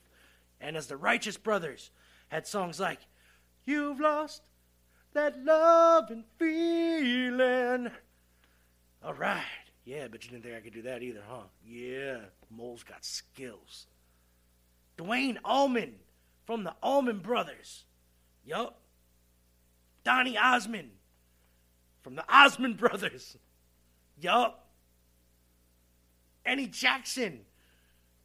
And 0.59 0.75
as 0.75 0.87
the 0.87 0.97
Righteous 0.97 1.37
Brothers 1.37 1.91
had 2.29 2.47
songs 2.47 2.79
like 2.79 3.01
You've 3.65 3.99
Lost 3.99 4.41
That 5.13 5.43
Love 5.43 6.09
and 6.09 6.23
Feeling. 6.39 7.91
All 9.07 9.13
right. 9.13 9.41
Yeah, 9.85 10.09
but 10.11 10.25
you 10.25 10.31
didn't 10.31 10.43
think 10.43 10.55
I 10.57 10.59
could 10.59 10.73
do 10.73 10.81
that 10.81 11.01
either, 11.01 11.23
huh? 11.25 11.43
Yeah, 11.65 12.17
Mole's 12.49 12.83
got 12.83 13.05
skills. 13.05 13.87
Duane 14.97 15.39
Allman 15.45 15.95
from 16.45 16.65
the 16.65 16.75
Allman 16.83 17.19
Brothers. 17.19 17.85
Yup. 18.45 18.81
Donny 20.03 20.37
Osmond 20.37 20.89
from 22.01 22.15
the 22.15 22.25
Osmond 22.27 22.75
Brothers. 22.75 23.37
Yup. 24.19 24.67
Eddie 26.45 26.67
Jackson 26.67 27.39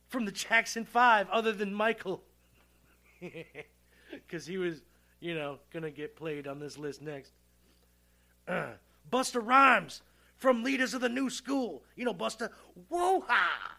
from 0.09 0.25
the 0.25 0.33
Jackson 0.33 0.85
Five, 0.85 1.29
other 1.31 1.53
than 1.53 1.73
Michael. 1.73 2.23
Because 4.11 4.45
he 4.45 4.59
was, 4.59 4.83
you 5.21 5.35
know, 5.35 5.59
going 5.73 5.85
to 5.85 5.91
get 5.91 6.17
played 6.17 6.47
on 6.47 6.59
this 6.59 6.77
list 6.77 7.01
next. 7.01 7.33
Uh, 8.47 8.73
Busta 9.11 9.41
Rhymes 9.43 10.03
from 10.43 10.65
Leaders 10.65 10.93
of 10.93 11.01
the 11.01 11.09
New 11.09 11.31
School. 11.31 11.85
You 11.95 12.05
know, 12.05 12.13
Busta. 12.13 12.51
Whoa 12.89 13.21
ha! 13.29 13.77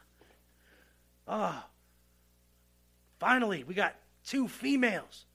Ah. 1.28 1.68
Finally, 3.20 3.66
we 3.66 3.74
got 3.74 3.95
two 4.26 4.47
females. 4.47 5.26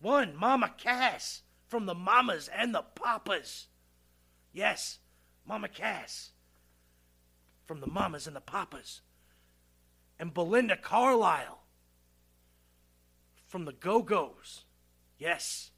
One, 0.00 0.36
Mama 0.36 0.72
Cass 0.76 1.42
from 1.66 1.86
the 1.86 1.94
Mamas 1.94 2.48
and 2.54 2.74
the 2.74 2.82
Papas. 2.82 3.68
Yes, 4.52 4.98
Mama 5.46 5.68
Cass 5.68 6.30
from 7.64 7.80
the 7.80 7.86
Mamas 7.86 8.26
and 8.26 8.36
the 8.36 8.40
Papas. 8.40 9.00
and 10.18 10.34
Belinda 10.34 10.76
Carlisle 10.76 11.62
from 13.46 13.64
the 13.64 13.72
Go 13.72 14.02
Go's. 14.02 14.64
Yes, 15.18 15.70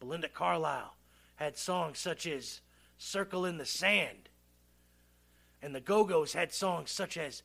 Belinda 0.00 0.28
Carlisle 0.28 0.96
had 1.36 1.56
songs 1.56 2.00
such 2.00 2.26
as 2.26 2.60
Circle 2.98 3.44
in 3.44 3.58
the 3.58 3.66
Sand, 3.66 4.28
and 5.62 5.74
the 5.74 5.80
Go 5.80 6.04
Go's 6.04 6.32
had 6.32 6.52
songs 6.52 6.90
such 6.90 7.16
as 7.16 7.42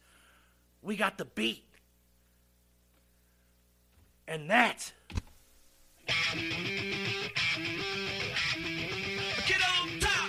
We 0.81 0.95
Got 0.95 1.17
the 1.17 1.25
Beat. 1.25 1.65
And 4.27 4.49
that 4.49 4.93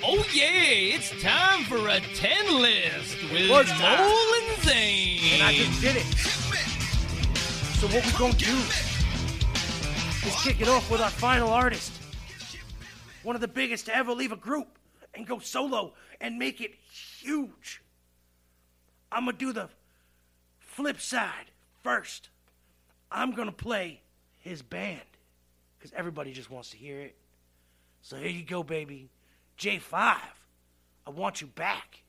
Oh 0.05 0.17
yeah, 0.35 0.97
it's 0.97 1.11
time 1.23 1.65
for 1.65 1.89
a 1.89 2.01
10 2.01 2.61
list 2.61 3.17
with. 3.33 3.49
Mole 3.49 3.63
and 3.63 4.63
Zane. 4.63 5.21
And 5.35 5.43
I 5.43 5.55
just 5.55 5.81
did 5.81 5.97
it. 5.97 6.05
So 7.79 7.87
what 7.87 8.05
we 8.05 8.13
gonna 8.19 8.35
do 8.35 8.57
is 10.27 10.35
kick 10.43 10.61
it 10.61 10.69
off 10.69 10.91
with 10.91 11.01
our 11.01 11.11
final 11.11 11.51
artist. 11.51 11.93
One 13.23 13.37
of 13.37 13.41
the 13.41 13.49
biggest 13.49 13.87
to 13.87 13.97
ever 13.97 14.13
leave 14.13 14.33
a 14.33 14.37
group 14.37 14.77
and 15.15 15.27
go 15.27 15.39
solo 15.39 15.95
and 16.21 16.39
make 16.39 16.61
it 16.61 16.75
huge. 16.75 17.83
I'm 19.11 19.27
gonna 19.27 19.37
do 19.37 19.53
the 19.53 19.69
flip 20.59 21.01
side 21.01 21.51
first. 21.83 22.31
I'm 23.11 23.33
gonna 23.33 23.53
play 23.53 24.01
his 24.39 24.63
band. 24.63 25.01
Because 25.79 25.93
everybody 25.97 26.33
just 26.33 26.51
wants 26.51 26.71
to 26.71 26.77
hear 26.77 27.01
it. 27.01 27.17
So 28.03 28.17
here 28.17 28.29
you 28.29 28.45
go, 28.45 28.63
baby. 28.63 29.09
J5. 29.59 29.91
I 29.93 31.11
want 31.11 31.41
you 31.41 31.49
back. 31.49 32.03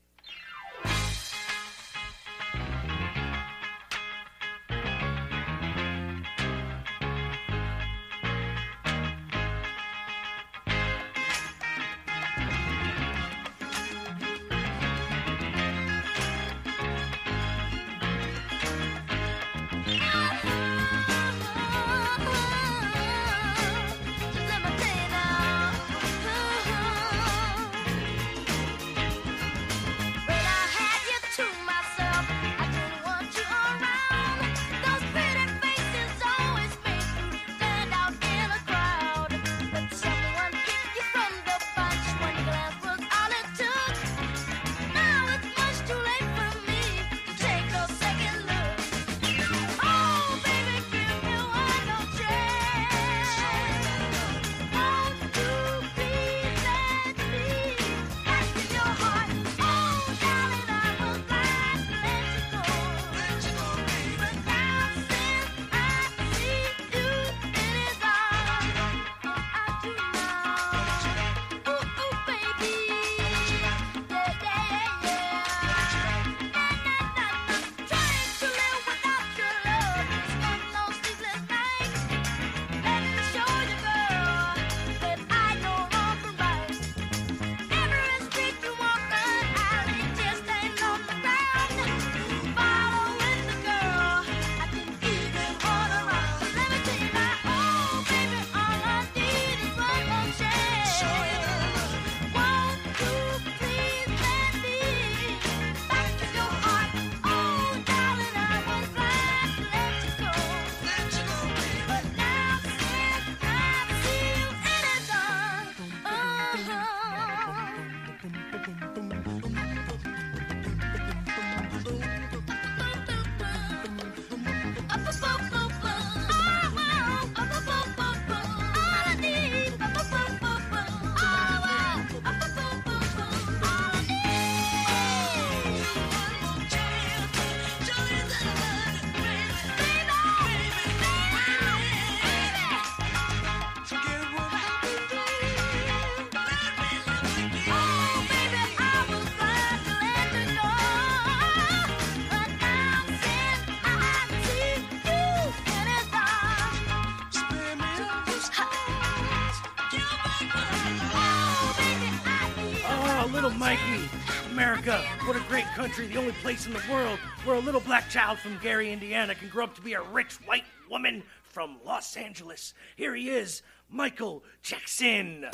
America, 164.84 165.08
what 165.24 165.36
a 165.36 165.40
great 165.48 165.64
country, 165.66 166.06
the 166.06 166.18
only 166.18 166.32
place 166.32 166.66
in 166.66 166.72
the 166.72 166.82
world 166.90 167.18
where 167.44 167.56
a 167.56 167.60
little 167.60 167.80
black 167.80 168.08
child 168.10 168.38
from 168.38 168.58
Gary, 168.62 168.92
Indiana 168.92 169.34
can 169.34 169.48
grow 169.48 169.64
up 169.64 169.74
to 169.74 169.80
be 169.80 169.94
a 169.94 170.02
rich 170.02 170.34
white 170.46 170.64
woman 170.90 171.22
from 171.42 171.78
Los 171.84 172.16
Angeles. 172.16 172.74
Here 172.96 173.14
he 173.14 173.30
is, 173.30 173.62
Michael 173.88 174.44
Jackson. 174.62 175.46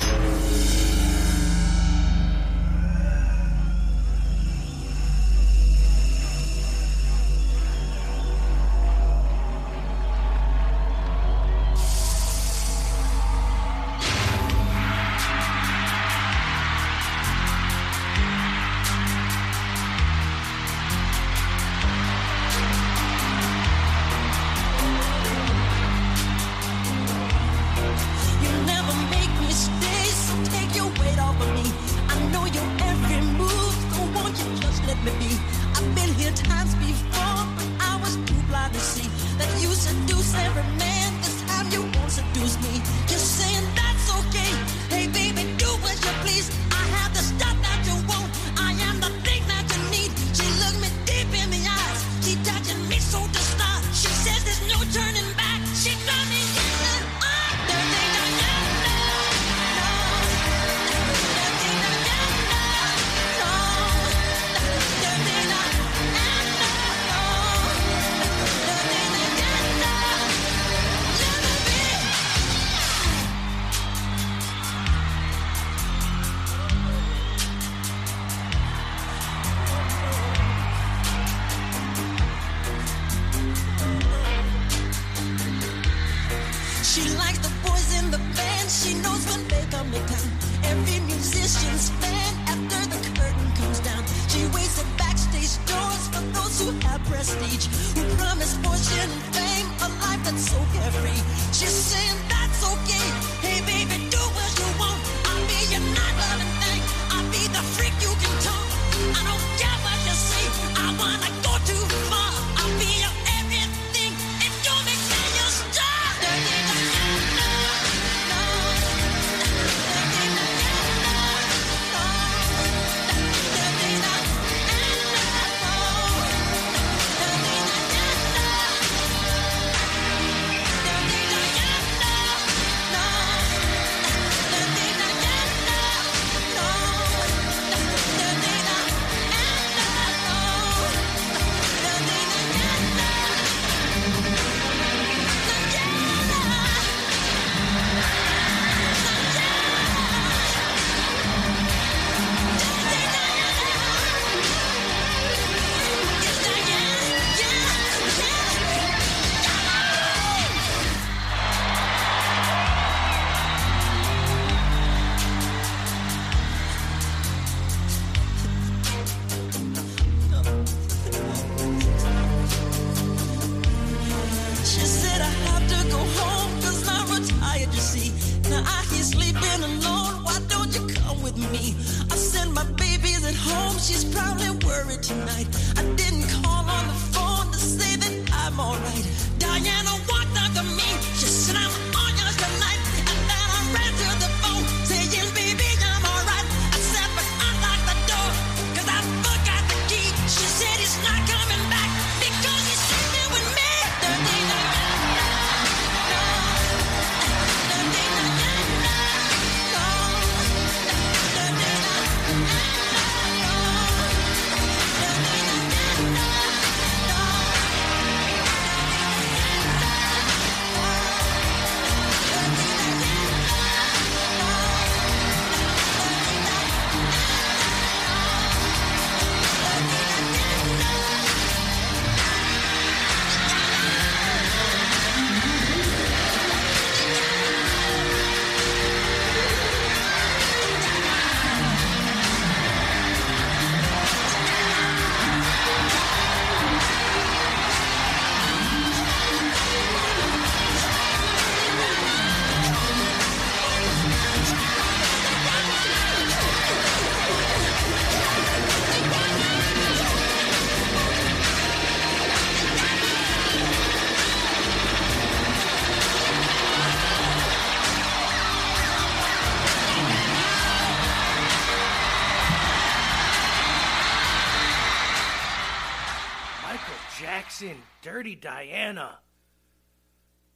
Dirty 278.20 278.34
Diana. 278.34 279.20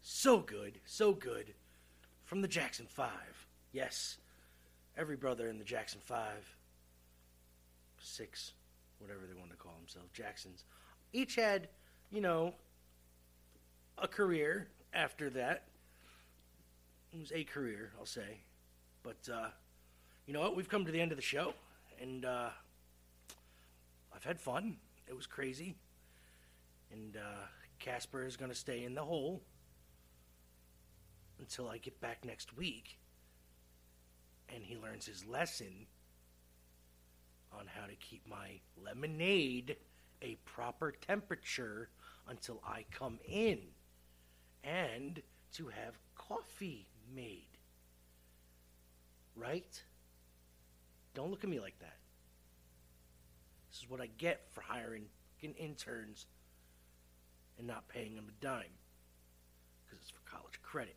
So 0.03 0.41
good, 0.41 0.81
so 0.85 1.15
good. 1.15 1.55
From 2.25 2.43
the 2.43 2.49
Jackson 2.49 2.85
Five. 2.87 3.47
Yes. 3.73 4.19
Every 4.99 5.17
brother 5.17 5.49
in 5.49 5.57
the 5.57 5.65
Jackson 5.65 6.03
Five, 6.05 6.59
six, 7.99 8.53
whatever 8.99 9.21
they 9.27 9.33
want 9.33 9.51
to 9.51 9.57
call 9.57 9.73
themselves, 9.81 10.11
Jacksons, 10.13 10.65
each 11.15 11.37
had, 11.37 11.69
you 12.11 12.21
know, 12.21 12.53
a 13.97 14.09
career 14.09 14.69
after 14.93 15.31
that. 15.31 15.65
It 17.15 17.21
was 17.21 17.33
a 17.33 17.45
career, 17.45 17.93
I'll 17.99 18.05
say. 18.05 18.43
But, 19.03 19.27
uh, 19.33 19.49
you 20.27 20.35
know 20.35 20.43
what? 20.43 20.55
We've 20.55 20.69
come 20.69 20.85
to 20.85 20.93
the 20.93 21.01
end 21.01 21.13
of 21.13 21.17
the 21.17 21.23
show. 21.23 21.55
And, 21.99 22.27
uh, 22.27 22.51
I've 24.15 24.25
had 24.25 24.39
fun. 24.39 24.77
It 25.09 25.17
was 25.17 25.27
crazy. 25.27 25.77
And 26.95 27.17
uh, 27.17 27.47
Casper 27.81 28.25
is 28.25 28.37
going 28.37 28.51
to 28.51 28.57
stay 28.57 28.85
in 28.85 28.95
the 28.95 29.03
hole 29.03 29.43
until 31.41 31.69
I 31.69 31.79
get 31.79 32.01
back 32.01 32.25
next 32.25 32.57
week 32.57 32.99
and 34.55 34.63
he 34.63 34.77
learns 34.77 35.07
his 35.07 35.25
lesson 35.27 35.87
on 37.53 37.67
how 37.67 37.87
to 37.87 37.95
keep 37.97 38.27
my 38.29 38.61
lemonade 38.81 39.77
a 40.23 40.37
proper 40.45 40.93
temperature 40.93 41.89
until 42.29 42.63
I 42.65 42.85
come 42.91 43.19
in 43.29 43.59
and 44.63 45.21
to 45.55 45.69
have 45.69 45.99
coffee 46.15 46.87
made. 47.15 47.59
Right? 49.35 49.83
Don't 51.15 51.31
look 51.31 51.43
at 51.43 51.51
me 51.51 51.59
like 51.59 51.79
that. 51.81 51.97
This 53.71 53.83
is 53.83 53.91
what 53.91 54.01
I 54.01 54.09
get 54.19 54.47
for 54.53 54.61
hiring 54.61 55.07
interns 55.59 56.27
and 57.59 57.67
not 57.67 57.89
paying 57.89 58.15
them 58.15 58.27
a 58.29 58.45
dime. 58.45 58.65
Because 59.85 60.01
it's 60.03 60.11
for 60.11 60.21
college 60.31 60.61
credit. 60.63 60.97